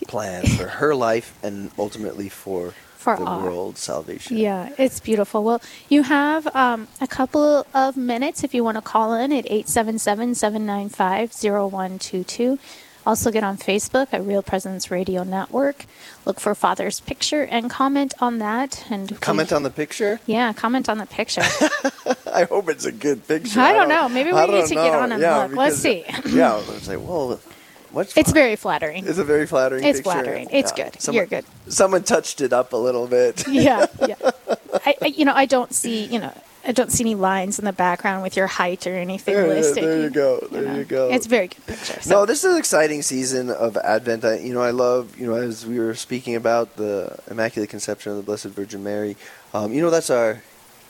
plan 0.08 0.44
for 0.46 0.66
her 0.68 0.94
life 0.94 1.32
and 1.42 1.70
ultimately 1.78 2.28
for, 2.28 2.74
For 2.96 3.16
the 3.16 3.24
our- 3.24 3.42
world's 3.44 3.80
salvation. 3.80 4.36
Yeah, 4.36 4.70
it's 4.78 5.00
beautiful. 5.00 5.42
Well, 5.44 5.60
you 5.88 6.02
have 6.02 6.46
um, 6.54 6.88
a 7.00 7.06
couple 7.06 7.66
of 7.74 7.96
minutes 7.96 8.44
if 8.44 8.54
you 8.54 8.62
want 8.64 8.76
to 8.76 8.82
call 8.82 9.14
in 9.14 9.32
at 9.32 9.46
877 9.46 10.34
795 10.34 11.32
0122. 11.32 12.58
Also, 13.06 13.30
get 13.30 13.44
on 13.44 13.58
Facebook 13.58 14.08
at 14.12 14.24
Real 14.24 14.42
Presence 14.42 14.90
Radio 14.90 15.24
Network. 15.24 15.84
Look 16.24 16.40
for 16.40 16.54
Father's 16.54 17.00
picture 17.00 17.42
and 17.42 17.68
comment 17.68 18.14
on 18.18 18.38
that. 18.38 18.82
And 18.88 19.20
Comment 19.20 19.52
on 19.52 19.62
the 19.62 19.68
picture. 19.68 20.20
Yeah, 20.24 20.54
comment 20.54 20.88
on 20.88 20.96
the 20.96 21.04
picture. 21.04 21.42
I 22.32 22.44
hope 22.44 22.70
it's 22.70 22.86
a 22.86 22.92
good 22.92 23.28
picture. 23.28 23.60
I 23.60 23.74
don't 23.74 23.90
know. 23.90 24.08
Maybe 24.08 24.32
we 24.32 24.40
need 24.40 24.46
don't 24.46 24.68
to 24.68 24.74
get 24.74 24.94
on 24.94 25.12
and 25.12 25.20
yeah, 25.20 25.42
look. 25.44 25.54
Let's 25.54 25.76
see. 25.76 26.02
yeah, 26.30 26.58
it's 26.70 26.88
like, 26.88 26.98
well, 26.98 27.38
what's 27.94 28.16
it's 28.16 28.32
very 28.32 28.56
flattering. 28.56 29.06
It's 29.06 29.18
a 29.18 29.24
very 29.24 29.46
flattering. 29.46 29.84
It's 29.84 29.98
picture. 29.98 30.10
flattering. 30.10 30.48
It's 30.50 30.72
Yeah. 30.76 30.84
good. 30.90 31.00
Someone, 31.00 31.16
You're 31.16 31.26
good. 31.26 31.44
Someone 31.68 32.02
touched 32.02 32.40
it 32.40 32.52
up 32.52 32.72
a 32.72 32.76
little 32.76 33.06
bit. 33.06 33.46
yeah, 33.48 33.86
yeah. 34.06 34.16
I, 34.86 34.94
I, 35.00 35.06
you 35.06 35.24
know, 35.24 35.32
I 35.34 35.46
don't 35.46 35.72
see, 35.72 36.04
you 36.06 36.18
know, 36.18 36.32
I 36.66 36.72
don't 36.72 36.90
see 36.90 37.04
any 37.04 37.14
lines 37.14 37.58
in 37.58 37.64
the 37.66 37.72
background 37.74 38.22
with 38.22 38.36
your 38.36 38.46
height 38.46 38.86
or 38.86 38.94
anything 38.96 39.34
There, 39.34 39.46
listed. 39.48 39.84
there 39.84 40.00
you 40.00 40.10
go. 40.10 40.40
There 40.50 40.62
know. 40.62 40.74
you 40.76 40.84
go. 40.84 41.10
It's 41.10 41.26
a 41.26 41.28
very 41.28 41.48
good 41.48 41.66
picture. 41.66 42.00
So. 42.00 42.10
No, 42.10 42.26
this 42.26 42.42
is 42.42 42.52
an 42.52 42.58
exciting 42.58 43.02
season 43.02 43.50
of 43.50 43.76
Advent. 43.76 44.24
I, 44.24 44.38
you 44.38 44.54
know, 44.54 44.62
I 44.62 44.70
love, 44.70 45.18
you 45.18 45.26
know, 45.26 45.34
as 45.34 45.66
we 45.66 45.78
were 45.78 45.94
speaking 45.94 46.34
about 46.36 46.76
the 46.76 47.18
Immaculate 47.30 47.68
Conception 47.70 48.12
of 48.12 48.16
the 48.16 48.22
Blessed 48.24 48.46
Virgin 48.46 48.82
Mary, 48.82 49.16
um, 49.52 49.72
you 49.74 49.82
know, 49.82 49.90
that's 49.90 50.08
our, 50.08 50.42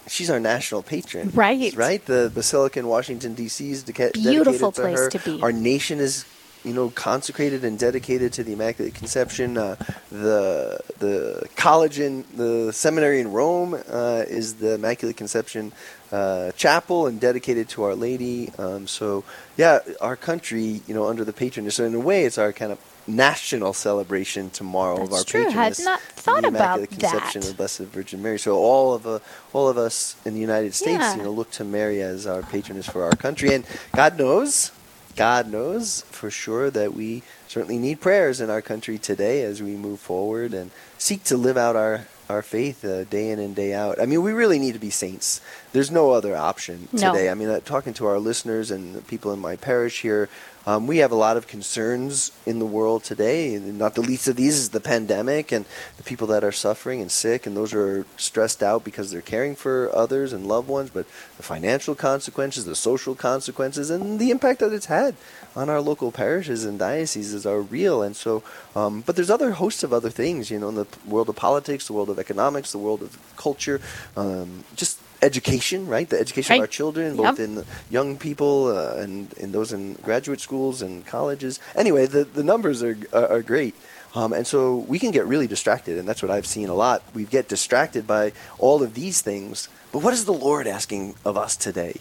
she's 0.07 0.31
our 0.31 0.39
national 0.39 0.83
patron. 0.85 1.31
Right. 1.35 1.75
Right? 1.75 2.05
The 2.07 2.31
Basilica 2.33 2.79
in 2.79 2.87
Washington, 2.87 3.35
D.C. 3.35 3.71
is 3.73 3.83
deca- 3.83 4.13
Beautiful 4.15 4.71
dedicated 4.71 4.75
to 4.75 4.81
place 4.81 4.99
her. 4.99 5.11
to 5.11 5.19
be. 5.39 5.43
Our 5.43 5.51
nation 5.53 5.99
is, 5.99 6.25
you 6.65 6.73
know, 6.73 6.91
consecrated 6.91 7.65
and 7.65 7.79
dedicated 7.79 8.33
to 8.35 8.43
the 8.45 8.53
Immaculate 8.55 8.95
Conception. 8.95 9.59
Uh, 9.59 9.77
the 10.11 10.81
the 10.99 11.47
college 11.57 11.99
in, 11.99 12.25
the 12.35 12.73
seminary 12.73 13.21
in 13.21 13.33
Rome 13.33 13.75
uh, 13.75 14.25
is 14.27 14.55
the 14.55 14.75
Immaculate 14.75 15.17
Conception 15.17 15.73
uh, 16.11 16.53
chapel 16.53 17.07
and 17.07 17.21
dedicated 17.21 17.69
to 17.71 17.83
Our 17.83 17.95
Lady. 17.95 18.51
Um, 18.59 18.87
so, 18.87 19.25
yeah, 19.57 19.81
our 20.01 20.17
country, 20.17 20.81
you 20.87 20.95
know, 20.95 21.07
under 21.09 21.25
the 21.25 21.33
patronage. 21.33 21.75
So 21.75 21.85
in 21.85 21.95
a 21.95 22.01
way, 22.01 22.25
it's 22.25 22.39
our 22.39 22.53
kind 22.53 22.73
of 22.73 22.79
national 23.07 23.75
celebration 23.75 24.49
tomorrow 24.49 25.03
of 25.03 25.13
our 25.13 25.23
true. 25.25 25.45
patroness. 25.45 25.79
Had 25.79 25.85
not 25.85 26.01
thought 26.01 26.43
the 26.43 26.49
about 26.49 26.79
Immaculate 26.79 26.91
Conception 26.91 27.41
that. 27.43 27.51
of 27.51 27.57
Blessed 27.59 27.81
Virgin 27.81 28.23
Mary. 28.23 28.39
So 28.39 28.57
all 28.57 28.95
of 28.95 29.07
uh, 29.07 29.19
all 29.53 29.69
of 29.69 29.77
us 29.77 30.17
in 30.25 30.33
the 30.35 30.41
United 30.41 30.75
States, 30.75 31.01
Yeah. 31.01 31.17
you 31.17 31.23
know, 31.25 31.31
look 31.31 31.51
to 31.53 31.65
Mary 31.65 32.01
as 32.01 32.27
our 32.27 32.43
patroness 32.43 32.89
for 32.89 33.03
our 33.05 33.17
country, 33.17 33.53
and 33.55 33.65
God 33.95 34.17
knows. 34.19 34.71
God 35.17 35.51
knows 35.51 36.03
for 36.11 36.31
sure 36.31 36.71
that 36.71 36.95
we 36.95 37.23
certainly 37.49 37.79
need 37.79 38.01
prayers 38.01 38.41
in 38.41 38.51
our 38.51 38.63
country 38.63 38.99
today 38.99 39.43
as 39.43 39.63
we 39.63 39.73
move 39.77 40.01
forward 40.01 40.53
and 40.55 40.71
seek 40.99 41.23
to 41.25 41.37
live 41.37 41.57
out 41.57 41.77
our, 41.77 42.07
our 42.29 42.43
faith 42.43 42.85
uh, 42.85 43.05
day 43.05 43.31
in 43.31 43.39
and 43.39 43.55
day 43.55 43.73
out. 43.73 44.01
I 44.01 44.07
mean, 44.07 44.23
we 44.23 44.33
really 44.33 44.59
need 44.59 44.73
to 44.73 44.81
be 44.81 44.91
saints. 44.91 45.41
There's 45.73 45.91
no 45.91 46.11
other 46.11 46.37
option 46.37 46.89
No. 46.93 47.13
today. 47.13 47.31
I 47.31 47.35
mean, 47.35 47.49
uh, 47.49 47.61
talking 47.65 47.95
to 47.95 48.07
our 48.07 48.19
listeners 48.19 48.71
and 48.71 48.95
the 48.95 49.03
people 49.03 49.33
in 49.33 49.39
my 49.39 49.55
parish 49.57 50.01
here, 50.03 50.29
um, 50.67 50.87
we 50.87 50.99
have 50.99 51.13
a 51.13 51.17
lot 51.17 51.37
of 51.37 51.47
concerns 51.47 52.33
in 52.47 52.59
the 52.59 52.67
world 52.67 53.05
today. 53.05 53.59
Not 53.59 53.95
the 53.95 54.01
least 54.01 54.29
of 54.29 54.37
these 54.37 54.57
is 54.57 54.71
the 54.71 54.81
pandemic 54.81 55.53
and 55.53 55.65
the 55.97 56.03
people 56.03 56.27
that 56.29 56.45
are 56.45 56.53
suffering 56.53 57.01
and 57.01 57.11
sick, 57.11 57.47
and 57.47 57.57
those 57.57 57.75
are 57.75 58.07
stressed 58.17 58.63
out 58.63 58.85
because 58.85 59.11
they're 59.11 59.21
caring 59.21 59.55
for 59.55 59.95
others 59.95 60.33
and 60.33 60.47
loved 60.47 60.69
ones. 60.69 60.91
But 60.91 61.07
the 61.37 61.43
financial 61.43 61.95
consequences, 61.95 62.65
the 62.65 62.75
social 62.75 63.15
consequences, 63.15 63.91
and 63.91 64.19
the 64.19 64.31
impact 64.31 64.61
that 64.61 64.73
it's 64.73 64.87
had 64.87 65.17
on 65.55 65.69
our 65.69 65.81
local 65.81 66.11
parishes 66.11 66.65
and 66.65 66.79
dioceses 66.79 67.47
are 67.47 67.61
real. 67.61 68.03
And 68.03 68.17
so, 68.17 68.43
um, 68.75 69.03
but 69.03 69.17
there's 69.17 69.31
other 69.31 69.53
hosts 69.53 69.83
of 69.83 69.93
other 69.93 70.11
things, 70.11 70.51
you 70.51 70.59
know, 70.59 70.71
in 70.71 70.75
the 70.75 70.87
world 71.07 71.29
of 71.29 71.37
politics, 71.37 71.87
the 71.87 71.93
world 71.93 72.11
of 72.11 72.19
economics, 72.19 72.73
the 72.73 72.79
world 72.79 73.03
of 73.03 73.19
culture, 73.37 73.81
um, 74.17 74.65
just 74.75 74.94
education, 75.25 75.87
right? 75.89 76.09
The 76.09 76.21
education 76.21 76.53
Right. 76.53 76.59
of 76.61 76.69
our 76.69 76.73
children, 76.81 77.17
both 77.17 77.39
Yep. 77.39 77.49
in 77.49 77.65
young 77.91 78.17
people 78.19 78.69
uh, 78.77 79.03
and 79.03 79.33
in 79.35 79.53
those 79.53 79.73
in 79.73 79.95
graduate 80.09 80.41
schools 80.41 80.83
and 80.83 81.05
colleges. 81.07 81.59
Anyway, 81.75 82.07
the, 82.07 82.25
the 82.25 82.45
numbers 82.45 82.83
are, 82.83 82.97
are, 83.13 83.29
are 83.35 83.43
great. 83.43 83.75
Um, 84.15 84.33
and 84.33 84.47
so 84.47 84.77
we 84.93 84.99
can 85.01 85.11
get 85.11 85.27
really 85.27 85.49
distracted, 85.49 85.99
and 85.99 86.07
that's 86.09 86.23
what 86.23 86.31
I've 86.31 86.47
seen 86.47 86.69
a 86.69 86.75
lot. 86.75 87.03
We 87.15 87.25
get 87.25 87.49
distracted 87.49 88.07
by 88.07 88.33
all 88.59 88.83
of 88.83 88.95
these 88.95 89.21
things. 89.23 89.69
But 89.93 90.01
what 90.05 90.13
is 90.15 90.25
the 90.25 90.33
Lord 90.33 90.67
asking 90.69 91.17
of 91.25 91.37
us 91.37 91.57
today? 91.57 91.95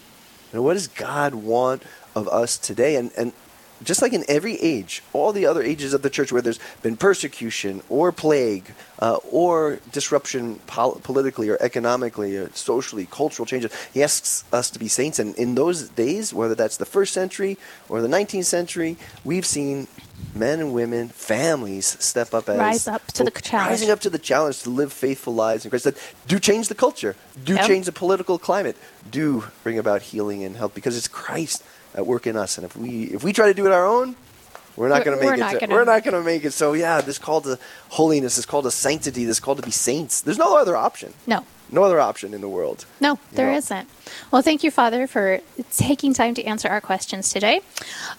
You 0.52 0.60
know, 0.60 0.62
what 0.62 0.74
does 0.76 0.88
God 0.88 1.34
want 1.34 1.82
of 2.16 2.28
us 2.28 2.58
today? 2.60 2.96
And, 2.98 3.10
and 3.18 3.34
just 3.84 4.02
like 4.02 4.14
in 4.14 4.24
every 4.28 4.56
age, 4.62 5.04
all 5.14 5.32
the 5.34 5.46
other 5.46 5.62
ages 5.64 5.94
of 5.94 6.02
the 6.02 6.10
church 6.10 6.32
where 6.32 6.42
there's 6.42 6.60
been 6.82 6.96
persecution 6.98 7.82
or 7.90 8.12
plague 8.12 8.74
uh, 9.00 9.18
or 9.32 9.80
disruption 9.92 10.56
pol- 10.68 11.00
politically 11.04 11.50
or 11.50 11.58
economically 11.62 12.36
or 12.38 12.50
socially, 12.54 13.08
cultural 13.12 13.46
changes, 13.46 13.72
he 13.94 14.02
asks 14.04 14.44
us 14.54 14.70
to 14.72 14.80
be 14.80 14.88
saints. 14.88 15.20
And 15.20 15.36
in 15.36 15.56
those 15.56 15.90
days, 15.90 16.34
whether 16.34 16.56
that's 16.56 16.78
the 16.78 16.86
first 16.86 17.14
century 17.14 17.58
or 17.90 18.02
the 18.02 18.08
19th 18.08 18.46
century, 18.46 18.98
we've 19.24 19.46
seen 19.46 19.88
men 20.36 20.60
and 20.60 20.74
women, 20.74 21.10
families 21.10 21.98
step 22.00 22.34
up 22.34 22.48
as 22.50 22.58
Rise 22.58 22.88
up 22.88 23.06
to 23.08 23.24
the 23.24 23.32
challenge. 23.32 23.70
rising 23.72 23.92
up 23.92 24.00
to 24.00 24.10
the 24.10 24.18
challenge 24.20 24.62
to 24.64 24.70
live 24.70 24.92
faithful 24.94 25.34
lives 25.34 25.66
in 25.66 25.70
Christ 25.70 25.86
that 25.86 25.98
do 26.28 26.40
change 26.40 26.70
the 26.70 26.76
culture, 26.76 27.16
do 27.44 27.56
Yep. 27.56 27.68
change 27.68 27.86
the 27.86 27.92
political 27.92 28.40
climate, 28.40 28.78
do 29.12 29.44
bring 29.64 29.78
about 29.78 30.02
healing 30.02 30.44
and 30.44 30.56
help 30.56 30.74
because 30.74 30.98
it's 30.98 31.08
Christ 31.08 31.62
at 31.96 32.06
work 32.06 32.28
in 32.28 32.36
us. 32.36 32.58
And 32.58 32.66
if 32.66 32.76
we 32.76 33.04
if 33.06 33.24
we 33.24 33.34
try 33.34 33.48
to 33.48 33.54
do 33.54 33.66
it 33.66 33.72
our 33.72 33.86
own, 33.86 34.16
we're 34.76 34.90
not 34.90 35.04
going 35.06 35.20
to 35.20 35.24
make 35.24 35.40
it. 35.62 35.68
to- 35.68 35.74
We're 35.74 35.86
not 35.86 36.04
going 36.04 36.16
to 36.16 36.24
make 36.24 36.44
it. 36.46 36.52
So 36.52 36.74
yeah, 36.74 37.02
this 37.02 37.18
call 37.18 37.42
to 37.42 37.60
holiness, 37.90 38.36
this 38.36 38.46
call 38.46 38.64
to 38.64 38.72
sanctity, 38.72 39.26
this 39.26 39.40
call 39.40 39.56
to 39.56 39.62
be 39.62 39.72
saints. 39.72 40.22
There's 40.22 40.38
no 40.38 40.58
other 40.58 40.76
option. 40.76 41.14
no. 41.28 41.46
No 41.72 41.82
other 41.84 42.00
option 42.00 42.36
in 42.36 42.42
the 42.42 42.50
world. 42.50 42.86
No, 43.00 43.18
there 43.32 43.60
not 43.60 43.88
Well, 44.30 44.44
thank 44.44 44.64
you, 44.64 44.70
Father, 44.70 45.08
for 45.08 45.40
taking 45.72 46.14
time 46.14 46.36
to 46.36 46.44
answer 46.44 46.68
our 46.70 46.82
questions 46.82 47.32
today. 47.32 47.62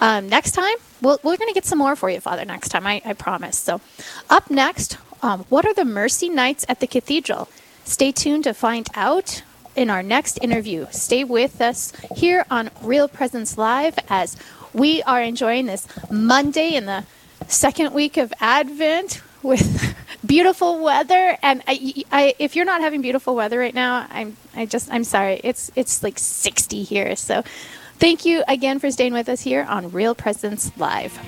Um, 0.01 0.29
next 0.29 0.53
time, 0.53 0.75
we'll, 1.01 1.21
we're 1.23 1.37
going 1.37 1.51
to 1.51 1.55
get 1.55 1.65
some 1.65 1.79
more 1.79 1.95
for 1.95 2.11
you, 2.11 2.19
Father, 2.19 2.45
next 2.45 2.71
time, 2.71 2.85
I, 2.85 3.01
I 3.05 3.13
promise. 3.13 3.57
So, 3.57 3.81
up 4.29 4.51
next, 4.51 4.99
um, 5.23 5.45
what 5.51 5.65
are 5.67 5.75
the 5.75 5.85
mercy 5.85 6.29
nights 6.29 6.67
at 6.69 6.81
the 6.81 6.89
cathedral? 6.89 7.49
Stay 7.85 8.11
tuned 8.11 8.43
to 8.45 8.55
find 8.55 8.89
out 8.97 9.45
in 9.77 9.91
our 9.91 10.03
next 10.03 10.39
interview. 10.43 10.87
Stay 10.91 11.25
with 11.25 11.61
us 11.61 11.93
here 12.17 12.45
on 12.51 12.71
Real 12.83 13.09
Presence 13.09 13.59
Live 13.59 13.99
as 14.09 14.37
we 14.73 15.03
are 15.03 15.23
enjoying 15.23 15.67
this 15.67 15.87
Monday 16.11 16.75
in 16.75 16.87
the 16.87 17.05
second 17.49 17.95
week 17.95 18.17
of 18.17 18.33
Advent 18.41 19.23
with 19.43 19.95
beautiful 20.27 20.83
weather. 20.83 21.37
And 21.43 21.63
I, 21.67 22.05
I, 22.11 22.35
if 22.39 22.57
you're 22.57 22.65
not 22.65 22.81
having 22.81 23.03
beautiful 23.03 23.35
weather 23.35 23.59
right 23.59 23.75
now, 23.75 24.07
I'm, 24.11 24.37
I 24.55 24.67
just, 24.67 24.91
I'm 24.91 25.05
sorry. 25.05 25.41
It's, 25.45 25.71
it's 25.77 26.03
like 26.03 26.19
60 26.19 26.83
here. 26.83 27.15
So, 27.17 27.43
thank 27.99 28.25
you 28.25 28.43
again 28.49 28.79
for 28.79 28.91
staying 28.91 29.13
with 29.13 29.29
us 29.29 29.43
here 29.43 29.65
on 29.69 29.93
Real 29.93 30.15
Presence 30.15 30.77
Live. 30.77 31.19